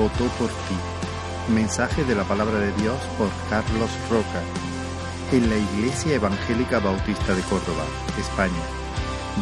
votó 0.00 0.24
por 0.38 0.48
ti. 0.48 1.52
Mensaje 1.52 2.04
de 2.04 2.14
la 2.14 2.24
palabra 2.24 2.58
de 2.58 2.72
Dios 2.80 2.98
por 3.18 3.28
Carlos 3.50 3.90
Roca. 4.08 4.42
En 5.30 5.50
la 5.50 5.58
Iglesia 5.58 6.14
Evangélica 6.14 6.78
Bautista 6.78 7.34
de 7.34 7.42
Córdoba, 7.42 7.84
España. 8.18 8.62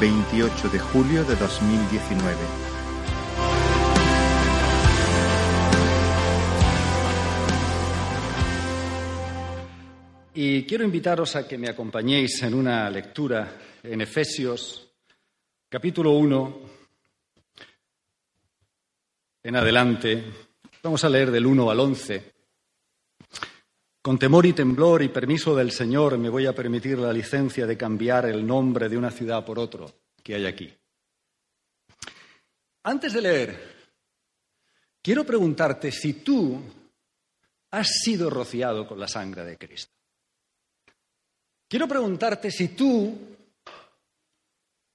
28 0.01 0.69
de 0.69 0.79
julio 0.81 1.25
de 1.25 1.37
2019. 1.37 2.35
Y 10.35 10.65
quiero 10.65 10.83
invitaros 10.83 11.37
a 11.37 11.47
que 11.47 11.57
me 11.57 11.69
acompañéis 11.69 12.43
en 12.43 12.55
una 12.55 12.91
lectura 12.91 13.49
en 13.85 14.01
Efesios, 14.01 14.91
capítulo 15.69 16.13
1, 16.13 16.61
en 19.45 19.57
adelante. 19.57 20.48
Vamos 20.83 21.03
a 21.03 21.09
leer 21.09 21.33
del 21.33 21.45
1 21.45 21.71
al 21.71 21.81
11. 21.81 22.33
Con 24.01 24.19
temor 24.19 24.47
y 24.47 24.53
temblor 24.53 25.03
y 25.03 25.09
permiso 25.09 25.55
del 25.57 25.73
Señor 25.73 26.17
me 26.19 26.29
voy 26.29 26.47
a 26.47 26.55
permitir 26.55 26.99
la 26.99 27.13
licencia 27.13 27.67
de 27.67 27.77
cambiar 27.77 28.27
el 28.27 28.47
nombre 28.47 28.89
de 28.89 28.97
una 28.97 29.11
ciudad 29.11 29.45
por 29.45 29.59
otro 29.59 29.93
que 30.23 30.37
hay 30.37 30.47
aquí. 30.47 30.73
Antes 32.85 33.13
de 33.13 33.21
leer, 33.21 33.77
quiero 35.03 35.25
preguntarte 35.25 35.91
si 35.91 36.15
tú 36.15 36.63
has 37.73 37.89
sido 38.03 38.31
rociado 38.31 38.87
con 38.87 39.01
la 39.01 39.09
sangre 39.09 39.45
de 39.45 39.59
Cristo. 39.59 39.93
Quiero 41.69 41.89
preguntarte 41.89 42.53
si 42.53 42.69
tú 42.69 43.19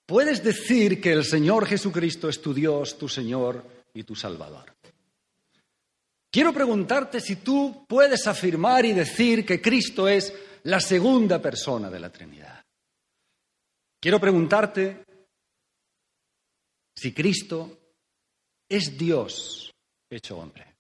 puedes 0.06 0.42
decir 0.44 1.02
que 1.02 1.12
el 1.12 1.26
Señor 1.26 1.68
Jesucristo 1.68 2.30
es 2.30 2.42
tu 2.42 2.54
Dios, 2.54 2.98
tu 2.98 3.10
Señor 3.10 3.64
y 3.94 4.04
tu 4.04 4.16
Salvador. 4.16 4.74
Quiero 6.34 6.52
preguntarte 6.52 7.22
si 7.22 7.36
tú 7.36 7.86
puedes 7.88 8.26
afirmar 8.26 8.88
y 8.88 8.92
decir 8.92 9.46
que 9.46 9.62
Cristo 9.62 10.08
es 10.08 10.34
la 10.64 10.80
segunda 10.80 11.40
persona 11.40 11.92
de 11.92 12.00
la 12.00 12.12
Trinidad. 12.12 12.66
Quiero 14.02 14.20
preguntarte 14.20 15.06
si 16.96 17.14
Cristo 17.14 17.78
es 18.68 18.98
Dios 18.98 19.72
hecho 20.10 20.40
hombre. 20.40 20.76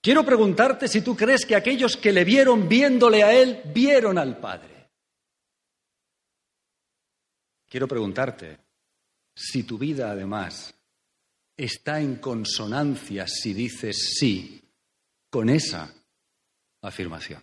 Quiero 0.00 0.24
preguntarte 0.24 0.88
si 0.88 1.00
tú 1.00 1.14
crees 1.16 1.46
que 1.46 1.54
aquellos 1.54 1.96
que 1.96 2.10
le 2.10 2.24
vieron 2.24 2.68
viéndole 2.68 3.22
a 3.22 3.32
Él, 3.32 3.62
vieron 3.66 4.18
al 4.18 4.40
Padre. 4.40 4.90
Quiero 7.68 7.86
preguntarte 7.86 8.58
si 9.32 9.62
tu 9.62 9.78
vida 9.78 10.10
además 10.10 10.74
está 11.64 12.00
en 12.00 12.16
consonancia 12.16 13.26
si 13.26 13.52
dices 13.52 14.14
sí 14.18 14.62
con 15.28 15.50
esa 15.50 15.94
afirmación. 16.82 17.42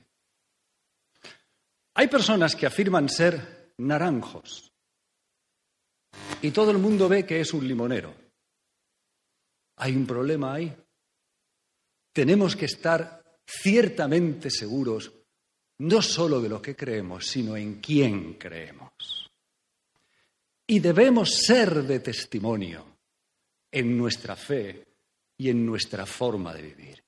Hay 1.93 2.07
personas 2.07 2.55
que 2.55 2.65
afirman 2.65 3.09
ser 3.09 3.73
naranjos 3.77 4.71
y 6.41 6.51
todo 6.51 6.71
el 6.71 6.79
mundo 6.79 7.07
ve 7.07 7.25
que 7.25 7.39
es 7.41 7.53
un 7.53 7.67
limonero. 7.67 8.13
Hay 9.77 9.95
un 9.95 10.07
problema 10.07 10.55
ahí. 10.55 10.75
Tenemos 12.11 12.55
que 12.55 12.65
estar 12.65 13.39
ciertamente 13.45 14.49
seguros 14.49 15.11
no 15.79 16.01
solo 16.01 16.41
de 16.41 16.49
lo 16.49 16.59
que 16.59 16.75
creemos, 16.75 17.27
sino 17.27 17.55
en 17.55 17.79
quién 17.79 18.33
creemos. 18.33 19.29
Y 20.65 20.79
debemos 20.79 21.35
ser 21.35 21.83
de 21.83 21.99
testimonio 21.99 22.96
en 23.71 23.97
nuestra 23.97 24.35
fe 24.35 24.85
y 25.37 25.49
en 25.49 25.65
nuestra 25.65 26.05
forma 26.05 26.53
de 26.53 26.61
vivir. 26.61 27.03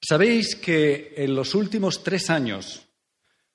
Sabéis 0.00 0.56
que 0.56 1.14
en 1.16 1.34
los 1.34 1.54
últimos 1.54 2.02
tres 2.02 2.30
años 2.30 2.86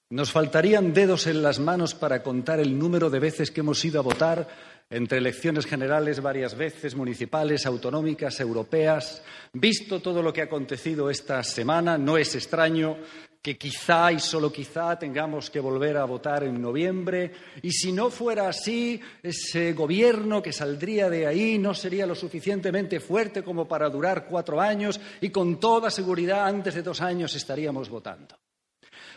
nos 0.09 0.31
faltarían 0.31 0.93
dedos 0.93 1.27
en 1.27 1.41
las 1.41 1.59
manos 1.59 1.95
para 1.95 2.21
contar 2.21 2.59
el 2.59 2.77
número 2.77 3.09
de 3.09 3.19
veces 3.19 3.51
que 3.51 3.61
hemos 3.61 3.83
ido 3.85 3.99
a 3.99 4.03
votar 4.03 4.47
entre 4.89 5.19
elecciones 5.19 5.65
generales 5.65 6.21
varias 6.21 6.57
veces, 6.57 6.95
municipales, 6.95 7.65
autonómicas, 7.65 8.39
europeas. 8.41 9.23
Visto 9.53 10.01
todo 10.01 10.21
lo 10.21 10.33
que 10.33 10.41
ha 10.41 10.45
acontecido 10.45 11.09
esta 11.09 11.41
semana, 11.43 11.97
no 11.97 12.17
es 12.17 12.35
extraño 12.35 12.97
que 13.41 13.57
quizá 13.57 14.11
y 14.11 14.19
solo 14.19 14.51
quizá 14.51 14.99
tengamos 14.99 15.49
que 15.49 15.59
volver 15.59 15.97
a 15.97 16.05
votar 16.05 16.43
en 16.43 16.61
noviembre 16.61 17.31
y 17.63 17.71
si 17.71 17.91
no 17.91 18.11
fuera 18.11 18.47
así, 18.47 19.01
ese 19.23 19.73
gobierno 19.73 20.43
que 20.43 20.53
saldría 20.53 21.09
de 21.09 21.25
ahí 21.25 21.57
no 21.57 21.73
sería 21.73 22.05
lo 22.05 22.13
suficientemente 22.13 22.99
fuerte 22.99 23.43
como 23.43 23.67
para 23.67 23.89
durar 23.89 24.27
cuatro 24.27 24.61
años 24.61 24.99
y 25.21 25.29
con 25.29 25.59
toda 25.59 25.89
seguridad 25.89 26.45
antes 26.45 26.75
de 26.75 26.83
dos 26.83 27.01
años 27.01 27.33
estaríamos 27.35 27.89
votando. 27.89 28.37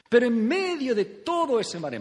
Pero 0.08 0.26
en 0.26 0.46
medio 0.46 0.94
de 0.94 1.04
todo 1.04 1.60
ese 1.60 1.78
mare 1.78 2.00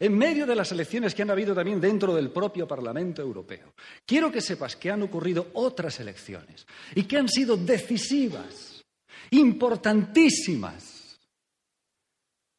en 0.00 0.18
medio 0.18 0.46
de 0.46 0.56
las 0.56 0.72
elecciones 0.72 1.14
que 1.14 1.22
han 1.22 1.30
habido 1.30 1.54
también 1.54 1.80
dentro 1.80 2.14
del 2.14 2.30
propio 2.30 2.66
Parlamento 2.66 3.22
Europeo, 3.22 3.74
quiero 4.04 4.32
que 4.32 4.40
sepas 4.40 4.76
que 4.76 4.90
han 4.90 5.02
ocurrido 5.02 5.48
otras 5.54 6.00
elecciones 6.00 6.66
y 6.94 7.04
que 7.04 7.18
han 7.18 7.28
sido 7.28 7.56
decisivas, 7.56 8.82
importantísimas 9.30 10.93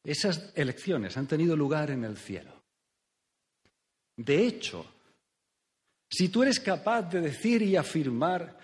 esas 0.06 0.52
elecciones 0.56 1.18
han 1.18 1.28
tenido 1.28 1.56
lugar 1.56 1.92
en 1.92 2.04
el 2.04 2.18
cielo. 2.18 2.64
De 4.18 4.46
hecho, 4.46 4.86
si 6.10 6.30
tú 6.30 6.44
eres 6.44 6.60
capaz 6.60 7.04
de 7.04 7.22
decir 7.22 7.62
y 7.62 7.76
afirmar 7.76 8.58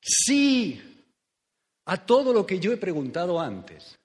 sí 0.00 0.80
a 1.86 1.96
todo 2.06 2.32
lo 2.32 2.46
que 2.46 2.58
yo 2.58 2.72
he 2.72 2.76
preguntado 2.76 3.40
antes, 3.40 3.98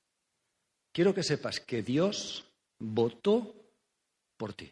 quiero 0.91 1.13
que 1.13 1.23
sepas 1.23 1.59
que 1.59 1.81
Dios 1.81 2.45
votó 2.79 3.55
por 4.37 4.53
ti. 4.53 4.71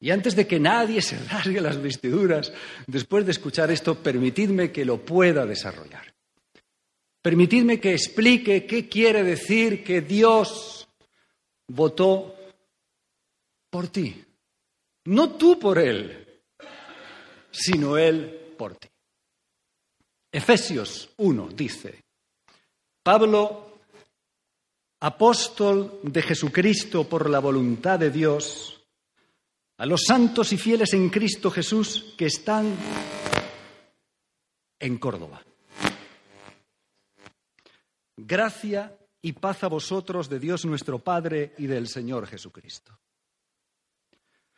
Y 0.00 0.10
antes 0.10 0.34
de 0.34 0.46
que 0.46 0.58
nadie 0.58 1.02
se 1.02 1.18
rasgue 1.28 1.60
las 1.60 1.80
vestiduras, 1.80 2.52
después 2.86 3.24
de 3.24 3.32
escuchar 3.32 3.70
esto, 3.70 4.02
permitidme 4.02 4.72
que 4.72 4.84
lo 4.84 5.04
pueda 5.04 5.46
desarrollar. 5.46 6.15
Permitidme 7.26 7.80
que 7.80 7.90
explique 7.90 8.66
qué 8.66 8.88
quiere 8.88 9.24
decir 9.24 9.82
que 9.82 10.00
Dios 10.00 10.86
votó 11.66 12.36
por 13.68 13.88
ti. 13.88 14.24
No 15.06 15.32
tú 15.32 15.58
por 15.58 15.76
Él, 15.76 16.40
sino 17.50 17.98
Él 17.98 18.54
por 18.56 18.76
ti. 18.76 18.86
Efesios 20.30 21.10
1 21.16 21.48
dice, 21.48 22.04
Pablo, 23.02 23.80
apóstol 25.00 25.98
de 26.04 26.22
Jesucristo 26.22 27.08
por 27.08 27.28
la 27.28 27.40
voluntad 27.40 27.98
de 27.98 28.12
Dios, 28.12 28.86
a 29.78 29.84
los 29.84 30.04
santos 30.06 30.52
y 30.52 30.58
fieles 30.58 30.92
en 30.92 31.10
Cristo 31.10 31.50
Jesús 31.50 32.14
que 32.16 32.26
están 32.26 32.72
en 34.78 34.98
Córdoba. 34.98 35.42
Gracia 38.16 38.96
y 39.20 39.32
paz 39.32 39.64
a 39.64 39.68
vosotros 39.68 40.28
de 40.28 40.38
Dios 40.38 40.64
nuestro 40.64 40.98
Padre 40.98 41.54
y 41.58 41.66
del 41.66 41.88
Señor 41.88 42.26
Jesucristo. 42.26 42.98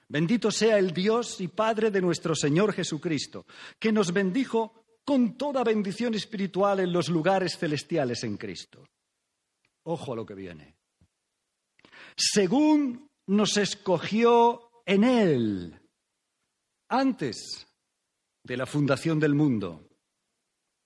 Bendito 0.08 0.50
sea 0.50 0.78
el 0.78 0.92
Dios 0.92 1.40
y 1.40 1.48
Padre 1.48 1.90
de 1.90 2.00
nuestro 2.00 2.34
Señor 2.34 2.72
Jesucristo, 2.72 3.46
que 3.78 3.92
nos 3.92 4.12
bendijo 4.12 4.84
con 5.04 5.36
toda 5.36 5.64
bendición 5.64 6.14
espiritual 6.14 6.80
en 6.80 6.92
los 6.92 7.08
lugares 7.08 7.58
celestiales 7.58 8.24
en 8.24 8.36
Cristo. 8.36 8.86
Ojo 9.84 10.12
a 10.12 10.16
lo 10.16 10.24
que 10.24 10.34
viene. 10.34 10.76
Según 12.16 13.10
nos 13.26 13.56
escogió 13.56 14.82
en 14.86 15.04
Él, 15.04 15.80
antes 16.88 17.66
de 18.42 18.56
la 18.56 18.66
fundación 18.66 19.18
del 19.18 19.34
mundo 19.34 19.87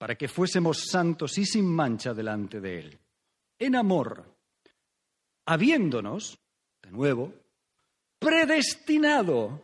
para 0.02 0.16
que 0.16 0.26
fuésemos 0.26 0.86
santos 0.90 1.38
y 1.38 1.46
sin 1.46 1.64
mancha 1.64 2.12
delante 2.12 2.60
de 2.60 2.76
Él. 2.76 2.98
En 3.56 3.76
amor, 3.76 4.34
habiéndonos, 5.46 6.36
de 6.82 6.90
nuevo, 6.90 7.32
predestinado 8.18 9.62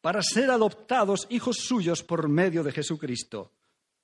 para 0.00 0.22
ser 0.22 0.50
adoptados 0.50 1.26
hijos 1.28 1.58
suyos 1.58 2.02
por 2.02 2.26
medio 2.26 2.62
de 2.62 2.72
Jesucristo, 2.72 3.52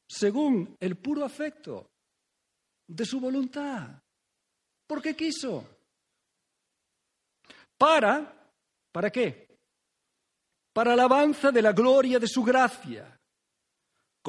según 0.06 0.76
el 0.78 0.98
puro 0.98 1.24
afecto 1.24 1.88
de 2.86 3.06
su 3.06 3.18
voluntad, 3.18 3.98
porque 4.86 5.16
quiso. 5.16 5.64
Para, 7.78 8.30
¿para 8.92 9.08
qué? 9.08 9.56
Para 10.74 10.92
alabanza 10.92 11.50
de 11.50 11.62
la 11.62 11.72
gloria 11.72 12.18
de 12.18 12.28
su 12.28 12.44
gracia 12.44 13.19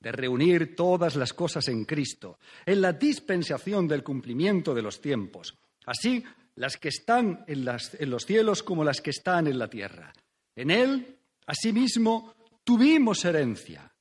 de 0.00 0.12
reunir 0.12 0.74
todas 0.74 1.14
las 1.14 1.32
cosas 1.34 1.68
en 1.68 1.84
Cristo, 1.84 2.38
en 2.64 2.80
la 2.80 2.92
dispensación 2.92 3.86
del 3.86 4.02
cumplimiento 4.02 4.74
de 4.74 4.82
los 4.82 5.00
tiempos, 5.00 5.56
así 5.84 6.24
las 6.56 6.76
que 6.78 6.88
están 6.88 7.44
en, 7.46 7.64
los 7.64 8.26
cielos 8.26 8.62
como 8.62 8.82
las 8.82 9.00
que 9.00 9.10
están 9.10 9.46
en 9.46 9.58
la 9.58 9.68
tierra. 9.68 10.12
En 10.56 10.70
Él, 10.70 11.18
asimismo, 11.46 12.34
tuvimos 12.64 13.24
herencia. 13.24 13.92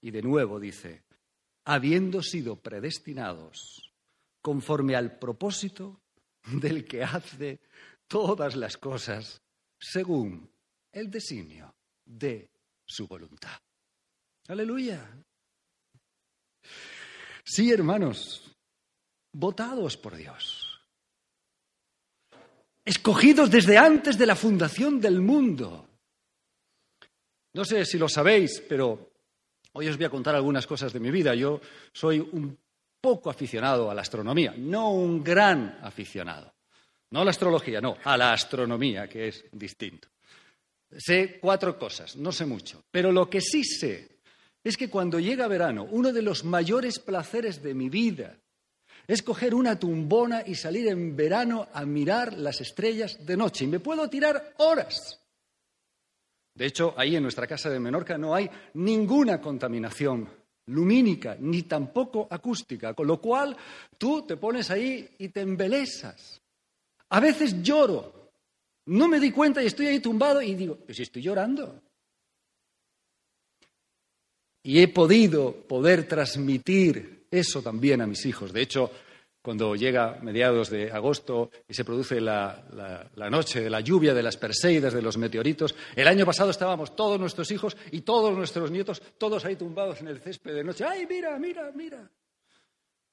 Y 0.00 0.10
de 0.10 0.22
nuevo 0.22 0.60
dice, 0.60 1.04
habiendo 1.64 2.22
sido 2.22 2.56
predestinados 2.56 3.92
conforme 4.42 4.96
al 4.96 5.18
propósito 5.18 6.02
del 6.46 6.84
que 6.84 7.02
hace 7.02 7.60
todas 8.06 8.54
las 8.56 8.76
cosas 8.76 9.40
según 9.78 10.50
el 10.92 11.10
designio 11.10 11.74
de 12.04 12.50
su 12.84 13.06
voluntad. 13.06 13.58
Aleluya. 14.48 15.24
Sí, 17.44 17.70
hermanos, 17.70 18.42
votados 19.32 19.96
por 19.96 20.16
Dios, 20.16 20.80
escogidos 22.84 23.50
desde 23.50 23.76
antes 23.76 24.16
de 24.16 24.26
la 24.26 24.36
fundación 24.36 25.00
del 25.00 25.20
mundo. 25.20 25.88
No 27.52 27.64
sé 27.64 27.84
si 27.84 27.98
lo 27.98 28.08
sabéis, 28.08 28.62
pero 28.68 29.12
hoy 29.72 29.88
os 29.88 29.96
voy 29.96 30.06
a 30.06 30.10
contar 30.10 30.34
algunas 30.34 30.66
cosas 30.66 30.92
de 30.92 31.00
mi 31.00 31.10
vida. 31.10 31.34
Yo 31.34 31.60
soy 31.92 32.18
un 32.18 32.58
poco 33.00 33.30
aficionado 33.30 33.90
a 33.90 33.94
la 33.94 34.02
astronomía, 34.02 34.54
no 34.56 34.92
un 34.92 35.22
gran 35.22 35.78
aficionado. 35.82 36.54
No 37.10 37.20
a 37.20 37.24
la 37.24 37.30
astrología, 37.30 37.80
no, 37.80 37.96
a 38.02 38.16
la 38.16 38.32
astronomía, 38.32 39.08
que 39.08 39.28
es 39.28 39.44
distinto. 39.52 40.08
Sé 40.96 41.38
cuatro 41.40 41.78
cosas, 41.78 42.16
no 42.16 42.32
sé 42.32 42.46
mucho, 42.46 42.84
pero 42.90 43.12
lo 43.12 43.28
que 43.28 43.40
sí 43.40 43.62
sé 43.62 44.13
es 44.64 44.78
que 44.78 44.88
cuando 44.88 45.20
llega 45.20 45.46
verano, 45.46 45.86
uno 45.90 46.10
de 46.10 46.22
los 46.22 46.42
mayores 46.42 46.98
placeres 46.98 47.62
de 47.62 47.74
mi 47.74 47.90
vida 47.90 48.38
es 49.06 49.22
coger 49.22 49.54
una 49.54 49.78
tumbona 49.78 50.42
y 50.46 50.54
salir 50.54 50.88
en 50.88 51.14
verano 51.14 51.68
a 51.74 51.84
mirar 51.84 52.32
las 52.32 52.62
estrellas 52.62 53.24
de 53.26 53.36
noche. 53.36 53.66
Y 53.66 53.68
me 53.68 53.80
puedo 53.80 54.08
tirar 54.08 54.54
horas. 54.56 55.20
De 56.54 56.64
hecho, 56.64 56.94
ahí 56.96 57.14
en 57.14 57.22
nuestra 57.22 57.46
casa 57.46 57.68
de 57.68 57.78
Menorca 57.78 58.16
no 58.16 58.34
hay 58.34 58.48
ninguna 58.74 59.42
contaminación 59.42 60.26
lumínica, 60.66 61.36
ni 61.38 61.64
tampoco 61.64 62.26
acústica, 62.30 62.94
con 62.94 63.06
lo 63.06 63.20
cual 63.20 63.54
tú 63.98 64.22
te 64.22 64.38
pones 64.38 64.70
ahí 64.70 65.06
y 65.18 65.28
te 65.28 65.42
embelesas. 65.42 66.40
A 67.10 67.20
veces 67.20 67.62
lloro. 67.62 68.30
No 68.86 69.08
me 69.08 69.20
di 69.20 69.30
cuenta 69.30 69.62
y 69.62 69.66
estoy 69.66 69.86
ahí 69.86 70.00
tumbado 70.00 70.40
y 70.40 70.54
digo, 70.54 70.76
pues 70.76 71.00
estoy 71.00 71.20
llorando 71.20 71.82
y 74.64 74.80
he 74.80 74.88
podido 74.88 75.52
poder 75.52 76.08
transmitir 76.08 77.26
eso 77.30 77.62
también 77.62 78.00
a 78.00 78.06
mis 78.06 78.24
hijos. 78.24 78.52
De 78.52 78.62
hecho, 78.62 78.90
cuando 79.42 79.76
llega 79.76 80.18
mediados 80.22 80.70
de 80.70 80.90
agosto 80.90 81.50
y 81.68 81.74
se 81.74 81.84
produce 81.84 82.18
la, 82.18 83.10
noche 83.30 83.60
de 83.60 83.68
la 83.68 83.80
lluvia, 83.80 84.14
de 84.14 84.22
las 84.22 84.38
Perseidas, 84.38 84.94
de 84.94 85.02
los 85.02 85.18
meteoritos, 85.18 85.74
el 85.94 86.08
año 86.08 86.24
pasado 86.24 86.50
estábamos 86.50 86.96
todos 86.96 87.20
nuestros 87.20 87.50
hijos 87.50 87.76
y 87.92 88.00
todos 88.00 88.34
nuestros 88.34 88.70
nietos, 88.70 89.02
todos 89.18 89.44
ahí 89.44 89.56
tumbados 89.56 90.00
en 90.00 90.08
el 90.08 90.18
césped 90.18 90.54
de 90.54 90.64
noche. 90.64 90.84
¡Ay, 90.84 91.06
mira, 91.06 91.38
mira, 91.38 91.70
mira! 91.74 92.10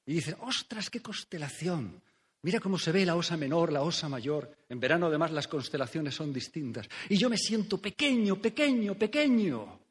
Y 0.06 0.14
dicen, 0.14 0.36
¡ostras, 0.40 0.88
qué 0.88 1.02
constelación! 1.02 2.00
Mira 2.44 2.60
cómo 2.60 2.78
se 2.78 2.92
ve 2.92 3.04
la 3.04 3.14
osa 3.14 3.36
menor, 3.36 3.70
la 3.70 3.82
osa 3.82 4.08
mayor. 4.08 4.56
En 4.70 4.80
verano, 4.80 5.06
además, 5.06 5.30
las 5.32 5.46
constelaciones 5.46 6.14
son 6.14 6.32
distintas. 6.32 6.88
Y 7.10 7.18
yo 7.18 7.28
me 7.28 7.36
siento 7.36 7.76
pequeño, 7.76 8.40
pequeño, 8.40 8.94
pequeño. 8.94 9.81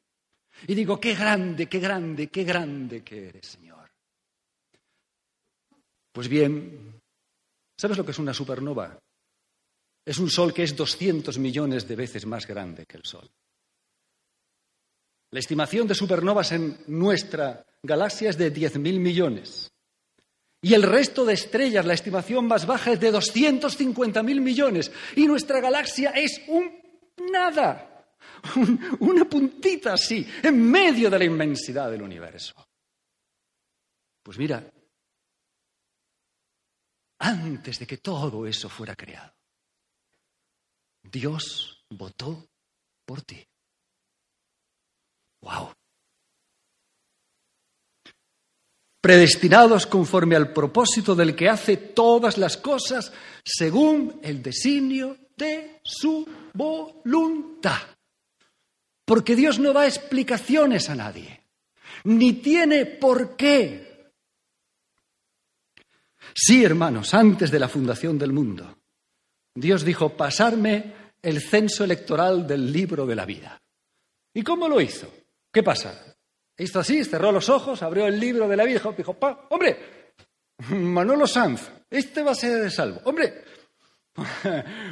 Y 0.66 0.74
digo, 0.74 1.00
qué 1.00 1.14
grande, 1.14 1.66
qué 1.66 1.78
grande, 1.80 2.28
qué 2.28 2.44
grande 2.44 3.02
que 3.02 3.28
eres, 3.28 3.46
Señor. 3.46 3.90
Pues 6.12 6.28
bien, 6.28 7.00
¿sabes 7.76 7.96
lo 7.96 8.04
que 8.04 8.12
es 8.12 8.18
una 8.18 8.34
supernova? 8.34 8.98
Es 10.04 10.18
un 10.18 10.30
sol 10.30 10.52
que 10.52 10.62
es 10.62 10.76
200 10.76 11.38
millones 11.38 11.86
de 11.88 11.96
veces 11.96 12.26
más 12.26 12.46
grande 12.46 12.86
que 12.86 12.96
el 12.96 13.04
sol. 13.04 13.28
La 15.30 15.38
estimación 15.38 15.86
de 15.88 15.94
supernovas 15.94 16.52
en 16.52 16.78
nuestra 16.88 17.64
galaxia 17.82 18.30
es 18.30 18.36
de 18.36 18.52
10.000 18.52 18.98
millones. 18.98 19.70
Y 20.60 20.74
el 20.74 20.82
resto 20.82 21.24
de 21.24 21.34
estrellas, 21.34 21.86
la 21.86 21.94
estimación 21.94 22.46
más 22.46 22.66
baja 22.66 22.92
es 22.92 23.00
de 23.00 23.12
250.000 23.12 24.40
millones. 24.40 24.92
Y 25.16 25.26
nuestra 25.26 25.60
galaxia 25.60 26.10
es 26.10 26.40
un 26.48 26.70
nada 27.32 27.91
una 29.00 29.24
puntita 29.24 29.94
así, 29.94 30.26
en 30.42 30.70
medio 30.70 31.08
de 31.10 31.18
la 31.18 31.24
inmensidad 31.24 31.90
del 31.90 32.02
universo. 32.02 32.54
Pues 34.22 34.38
mira, 34.38 34.64
antes 37.18 37.78
de 37.78 37.86
que 37.86 37.98
todo 37.98 38.46
eso 38.46 38.68
fuera 38.68 38.94
creado, 38.94 39.32
Dios 41.02 41.84
votó 41.90 42.48
por 43.04 43.22
ti. 43.22 43.44
¡Wow! 45.42 45.72
Predestinados 49.00 49.86
conforme 49.86 50.36
al 50.36 50.52
propósito 50.52 51.16
del 51.16 51.34
que 51.34 51.48
hace 51.48 51.76
todas 51.76 52.38
las 52.38 52.56
cosas 52.56 53.12
según 53.44 54.20
el 54.22 54.40
designio 54.40 55.16
de 55.36 55.80
su 55.82 56.24
voluntad. 56.54 57.91
Porque 59.04 59.36
Dios 59.36 59.58
no 59.58 59.72
da 59.72 59.86
explicaciones 59.86 60.88
a 60.88 60.94
nadie, 60.94 61.44
ni 62.04 62.34
tiene 62.34 62.86
por 62.86 63.36
qué. 63.36 64.12
Sí, 66.34 66.64
hermanos, 66.64 67.12
antes 67.14 67.50
de 67.50 67.58
la 67.58 67.68
fundación 67.68 68.18
del 68.18 68.32
mundo, 68.32 68.78
Dios 69.54 69.84
dijo, 69.84 70.16
pasarme 70.16 70.94
el 71.20 71.40
censo 71.40 71.84
electoral 71.84 72.46
del 72.46 72.72
libro 72.72 73.06
de 73.06 73.16
la 73.16 73.26
vida. 73.26 73.60
¿Y 74.34 74.42
cómo 74.42 74.68
lo 74.68 74.80
hizo? 74.80 75.12
¿Qué 75.52 75.62
pasa? 75.62 76.16
Hizo 76.56 76.80
así, 76.80 77.04
cerró 77.04 77.32
los 77.32 77.48
ojos, 77.48 77.82
abrió 77.82 78.06
el 78.06 78.18
libro 78.18 78.48
de 78.48 78.56
la 78.56 78.64
vida 78.64 78.80
y 78.82 78.96
dijo, 78.96 79.16
hombre, 79.50 80.04
Manolo 80.70 81.26
Sanz, 81.26 81.70
este 81.90 82.22
va 82.22 82.32
a 82.32 82.36
ser 82.36 82.62
de 82.62 82.70
salvo. 82.70 83.00
Hombre, 83.04 83.44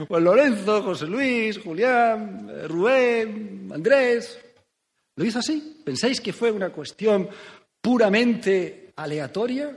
Juan 0.08 0.24
Lorenzo, 0.24 0.82
José 0.82 1.06
Luis, 1.06 1.58
Julián, 1.58 2.68
Rubén, 2.68 3.70
Andrés. 3.72 4.38
¿Lo 5.16 5.24
hizo 5.24 5.40
así? 5.40 5.80
¿Pensáis 5.84 6.20
que 6.20 6.32
fue 6.32 6.50
una 6.50 6.70
cuestión 6.70 7.28
puramente 7.80 8.92
aleatoria? 8.96 9.76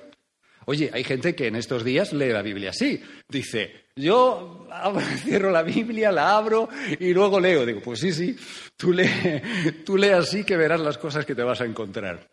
Oye, 0.65 0.89
hay 0.93 1.03
gente 1.03 1.35
que 1.35 1.47
en 1.47 1.57
estos 1.57 1.83
días 1.83 2.13
lee 2.13 2.29
la 2.29 2.41
Biblia 2.41 2.69
así. 2.69 3.01
Dice, 3.27 3.87
yo 3.95 4.67
cierro 5.23 5.51
la 5.51 5.63
Biblia, 5.63 6.11
la 6.11 6.37
abro 6.37 6.69
y 6.99 7.13
luego 7.13 7.39
leo. 7.39 7.65
Digo, 7.65 7.81
pues 7.81 7.99
sí, 7.99 8.13
sí, 8.13 8.37
tú 8.77 8.93
lee 8.93 10.09
así 10.09 10.43
que 10.43 10.55
verás 10.55 10.79
las 10.79 10.97
cosas 10.97 11.25
que 11.25 11.35
te 11.35 11.43
vas 11.43 11.59
a 11.61 11.65
encontrar. 11.65 12.29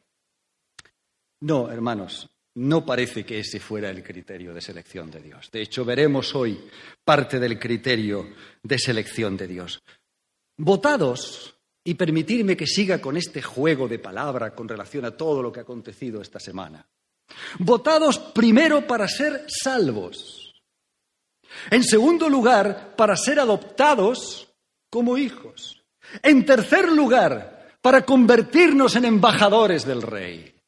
No, 1.41 1.71
hermanos, 1.71 2.29
no 2.61 2.85
parece 2.85 3.25
que 3.25 3.41
ese 3.41 3.59
fuera 3.59 3.89
el 3.89 4.03
criterio 4.03 4.53
de 4.53 4.61
selección 4.61 5.11
de 5.11 5.21
Dios. 5.21 5.51
De 5.51 5.63
hecho, 5.63 5.83
veremos 5.83 6.35
hoy 6.35 6.69
parte 7.03 7.41
del 7.41 7.59
criterio 7.59 8.35
de 8.63 8.79
selección 8.79 9.35
de 9.37 9.47
Dios. 9.47 9.83
Votados, 10.59 11.55
y 11.83 11.95
permitirme 11.95 12.59
que 12.59 12.67
siga 12.67 13.01
con 13.01 13.17
este 13.17 13.41
juego 13.41 13.89
de 13.89 13.99
palabra 13.99 14.55
con 14.55 14.69
relación 14.69 15.07
a 15.07 15.17
todo 15.17 15.43
lo 15.43 15.51
que 15.51 15.61
ha 15.61 15.63
acontecido 15.63 16.21
esta 16.21 16.39
semana. 16.39 16.87
Votados 17.59 18.19
primero 18.19 18.87
para 18.87 19.09
ser 19.09 19.47
salvos. 19.49 20.53
En 21.71 21.83
segundo 21.83 22.29
lugar, 22.29 22.95
para 22.95 23.17
ser 23.17 23.41
adoptados 23.41 24.53
como 24.91 25.17
hijos. 25.17 25.83
En 26.23 26.45
tercer 26.45 26.93
lugar, 26.93 27.79
para 27.81 28.05
convertirnos 28.05 28.97
en 28.97 29.07
embajadores 29.07 29.87
del 29.87 30.03
Rey 30.03 30.60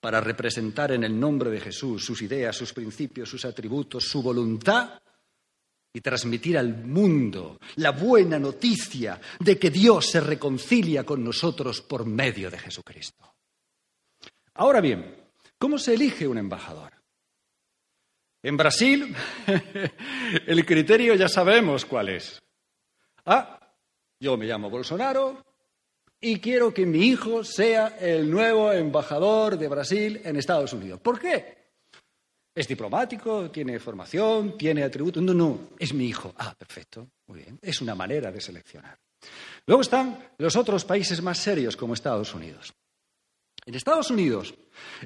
para 0.00 0.20
representar 0.20 0.92
en 0.92 1.04
el 1.04 1.18
nombre 1.18 1.50
de 1.50 1.60
Jesús 1.60 2.04
sus 2.04 2.22
ideas, 2.22 2.56
sus 2.56 2.72
principios, 2.72 3.28
sus 3.28 3.44
atributos, 3.44 4.04
su 4.04 4.22
voluntad 4.22 5.00
y 5.92 6.00
transmitir 6.00 6.56
al 6.56 6.84
mundo 6.84 7.58
la 7.76 7.90
buena 7.90 8.38
noticia 8.38 9.20
de 9.38 9.58
que 9.58 9.70
Dios 9.70 10.06
se 10.06 10.20
reconcilia 10.20 11.04
con 11.04 11.22
nosotros 11.22 11.82
por 11.82 12.06
medio 12.06 12.50
de 12.50 12.58
Jesucristo. 12.58 13.34
Ahora 14.54 14.80
bien, 14.80 15.16
¿cómo 15.58 15.78
se 15.78 15.94
elige 15.94 16.26
un 16.26 16.38
embajador? 16.38 16.92
En 18.42 18.56
Brasil, 18.56 19.14
el 20.46 20.64
criterio 20.64 21.14
ya 21.14 21.28
sabemos 21.28 21.84
cuál 21.84 22.08
es. 22.08 22.40
Ah, 23.26 23.58
yo 24.18 24.36
me 24.36 24.46
llamo 24.46 24.70
Bolsonaro 24.70 25.44
y 26.20 26.38
quiero 26.38 26.72
que 26.74 26.84
mi 26.84 27.06
hijo 27.06 27.42
sea 27.44 27.96
el 27.98 28.30
nuevo 28.30 28.72
embajador 28.72 29.56
de 29.56 29.68
Brasil 29.68 30.20
en 30.24 30.36
Estados 30.36 30.72
Unidos. 30.72 31.00
¿Por 31.00 31.18
qué? 31.18 31.58
Es 32.54 32.68
diplomático, 32.68 33.50
tiene 33.50 33.78
formación, 33.78 34.58
tiene 34.58 34.82
atributos. 34.82 35.22
No, 35.22 35.32
no, 35.32 35.70
es 35.78 35.94
mi 35.94 36.06
hijo. 36.06 36.34
Ah, 36.36 36.54
perfecto, 36.58 37.08
muy 37.28 37.40
bien. 37.40 37.58
Es 37.62 37.80
una 37.80 37.94
manera 37.94 38.30
de 38.30 38.40
seleccionar. 38.40 38.98
Luego 39.66 39.82
están 39.82 40.30
los 40.38 40.56
otros 40.56 40.84
países 40.84 41.22
más 41.22 41.38
serios, 41.38 41.76
como 41.76 41.94
Estados 41.94 42.34
Unidos. 42.34 42.74
En 43.64 43.74
Estados 43.74 44.10
Unidos, 44.10 44.54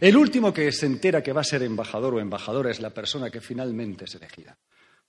el 0.00 0.16
último 0.16 0.52
que 0.52 0.71
se 0.73 0.87
entera 0.87 1.23
que 1.23 1.33
va 1.33 1.42
a 1.42 1.44
ser 1.44 1.62
embajador 1.62 2.14
o 2.14 2.21
embajadora 2.21 2.71
es 2.71 2.80
la 2.80 2.90
persona 2.90 3.30
que 3.30 3.40
finalmente 3.40 4.04
es 4.04 4.14
elegida. 4.14 4.56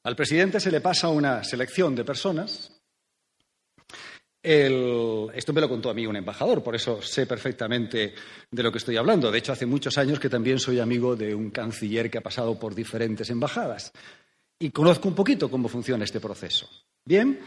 Al 0.03 0.15
presidente 0.15 0.59
se 0.59 0.71
le 0.71 0.81
pasa 0.81 1.09
una 1.09 1.43
selección 1.43 1.95
de 1.95 2.03
personas. 2.03 2.74
Esto 4.47 5.53
me 5.53 5.61
lo 5.61 5.67
contó 5.67 5.89
a 5.89 5.93
mí 5.93 6.05
un 6.05 6.15
embajador, 6.15 6.61
por 6.61 6.75
eso 6.75 7.01
sé 7.01 7.25
perfectamente 7.25 8.13
de 8.51 8.63
lo 8.63 8.71
que 8.71 8.77
estoy 8.77 8.95
hablando. 8.95 9.31
De 9.31 9.39
hecho, 9.39 9.51
hace 9.51 9.65
muchos 9.65 9.97
años 9.97 10.19
que 10.19 10.29
también 10.29 10.59
soy 10.59 10.79
amigo 10.79 11.15
de 11.15 11.33
un 11.33 11.49
canciller 11.49 12.11
que 12.11 12.19
ha 12.19 12.21
pasado 12.21 12.59
por 12.59 12.75
diferentes 12.75 13.29
embajadas 13.31 13.91
y 14.59 14.69
conozco 14.69 15.07
un 15.07 15.15
poquito 15.15 15.49
cómo 15.49 15.67
funciona 15.67 16.03
este 16.03 16.19
proceso. 16.19 16.69
Bien, 17.03 17.39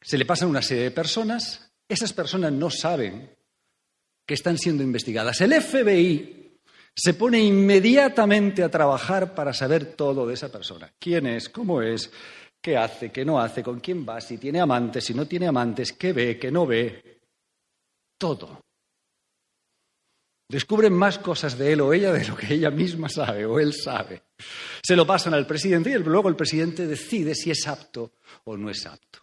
se 0.00 0.18
le 0.18 0.26
pasan 0.26 0.48
una 0.48 0.62
serie 0.62 0.84
de 0.84 0.90
personas, 0.90 1.70
esas 1.88 2.12
personas 2.12 2.52
no 2.52 2.70
saben 2.70 3.30
que 4.26 4.34
están 4.34 4.58
siendo 4.58 4.82
investigadas. 4.82 5.40
El 5.40 5.54
FBI 5.54 6.58
se 6.94 7.14
pone 7.14 7.38
inmediatamente 7.40 8.62
a 8.62 8.70
trabajar 8.70 9.34
para 9.34 9.52
saber 9.52 9.94
todo 9.94 10.26
de 10.26 10.34
esa 10.34 10.50
persona. 10.50 10.92
¿Quién 10.98 11.26
es? 11.26 11.48
¿Cómo 11.48 11.82
es? 11.82 12.10
¿Qué 12.66 12.76
hace? 12.76 13.12
¿Qué 13.12 13.24
no 13.24 13.38
hace? 13.38 13.62
¿Con 13.62 13.78
quién 13.78 14.04
va? 14.04 14.20
Si 14.20 14.38
tiene 14.38 14.58
amantes, 14.58 15.04
si 15.04 15.14
no 15.14 15.24
tiene 15.24 15.46
amantes, 15.46 15.92
¿qué 15.92 16.12
ve? 16.12 16.36
¿Qué 16.36 16.50
no 16.50 16.66
ve? 16.66 17.20
Todo. 18.18 18.60
Descubren 20.48 20.92
más 20.92 21.20
cosas 21.20 21.56
de 21.56 21.72
él 21.72 21.80
o 21.80 21.92
ella 21.92 22.12
de 22.12 22.26
lo 22.26 22.36
que 22.36 22.54
ella 22.54 22.72
misma 22.72 23.08
sabe 23.08 23.46
o 23.46 23.60
él 23.60 23.72
sabe. 23.72 24.24
Se 24.82 24.96
lo 24.96 25.06
pasan 25.06 25.34
al 25.34 25.46
presidente 25.46 25.90
y 25.90 25.98
luego 25.98 26.28
el 26.28 26.34
presidente 26.34 26.88
decide 26.88 27.36
si 27.36 27.52
es 27.52 27.68
apto 27.68 28.14
o 28.42 28.56
no 28.56 28.68
es 28.68 28.84
apto. 28.84 29.20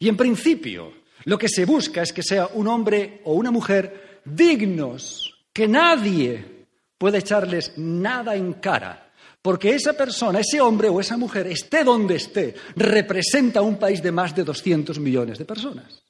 Y 0.00 0.08
en 0.08 0.16
principio, 0.16 0.92
lo 1.22 1.38
que 1.38 1.48
se 1.48 1.66
busca 1.66 2.02
es 2.02 2.12
que 2.12 2.24
sea 2.24 2.48
un 2.48 2.66
hombre 2.66 3.20
o 3.26 3.34
una 3.34 3.52
mujer 3.52 4.22
dignos, 4.24 5.46
que 5.52 5.68
nadie 5.68 6.66
puede 6.98 7.18
echarles 7.18 7.78
nada 7.78 8.34
en 8.34 8.54
cara, 8.54 9.05
porque 9.46 9.76
esa 9.76 9.92
persona, 9.92 10.40
ese 10.40 10.60
hombre 10.60 10.88
o 10.88 10.98
esa 10.98 11.16
mujer, 11.16 11.46
esté 11.46 11.84
donde 11.84 12.16
esté, 12.16 12.52
representa 12.74 13.62
un 13.62 13.78
país 13.78 14.02
de 14.02 14.10
más 14.10 14.34
de 14.34 14.42
200 14.42 14.98
millones 14.98 15.38
de 15.38 15.44
personas. 15.44 16.02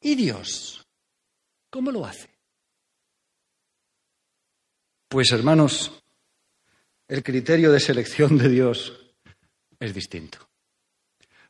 ¿Y 0.00 0.14
Dios? 0.14 0.86
¿Cómo 1.68 1.92
lo 1.92 2.06
hace? 2.06 2.30
Pues 5.06 5.30
hermanos, 5.32 5.92
el 7.08 7.22
criterio 7.22 7.70
de 7.72 7.80
selección 7.80 8.38
de 8.38 8.48
Dios 8.48 8.98
es 9.78 9.92
distinto. 9.92 10.48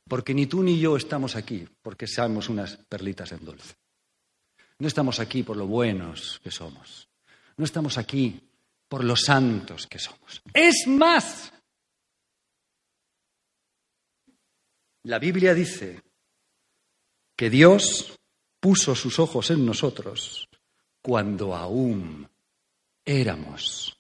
Porque 0.09 0.35
ni 0.35 0.47
tú 0.47 0.61
ni 0.65 0.81
yo 0.81 0.97
estamos 0.97 1.37
aquí 1.37 1.69
porque 1.83 2.09
seamos 2.09 2.49
unas 2.49 2.79
perlitas 2.89 3.31
en 3.31 3.45
dulce. 3.45 3.77
No 4.81 4.89
estamos 4.89 5.21
aquí 5.21 5.45
por 5.45 5.57
lo 5.57 5.69
buenos 5.69 6.41
que 6.43 6.51
somos. 6.51 7.09
No 7.57 7.65
estamos 7.65 7.97
aquí 7.97 8.41
por 8.89 9.05
los 9.05 9.23
santos 9.23 9.87
que 9.87 9.99
somos. 9.99 10.43
Es 10.55 10.87
más, 10.87 11.53
la 15.03 15.19
Biblia 15.19 15.55
dice 15.55 16.03
que 17.37 17.51
Dios 17.51 18.17
puso 18.61 18.95
sus 18.95 19.19
ojos 19.19 19.51
en 19.51 19.65
nosotros 19.65 20.49
cuando 21.03 21.55
aún 21.55 22.29
éramos 23.05 23.97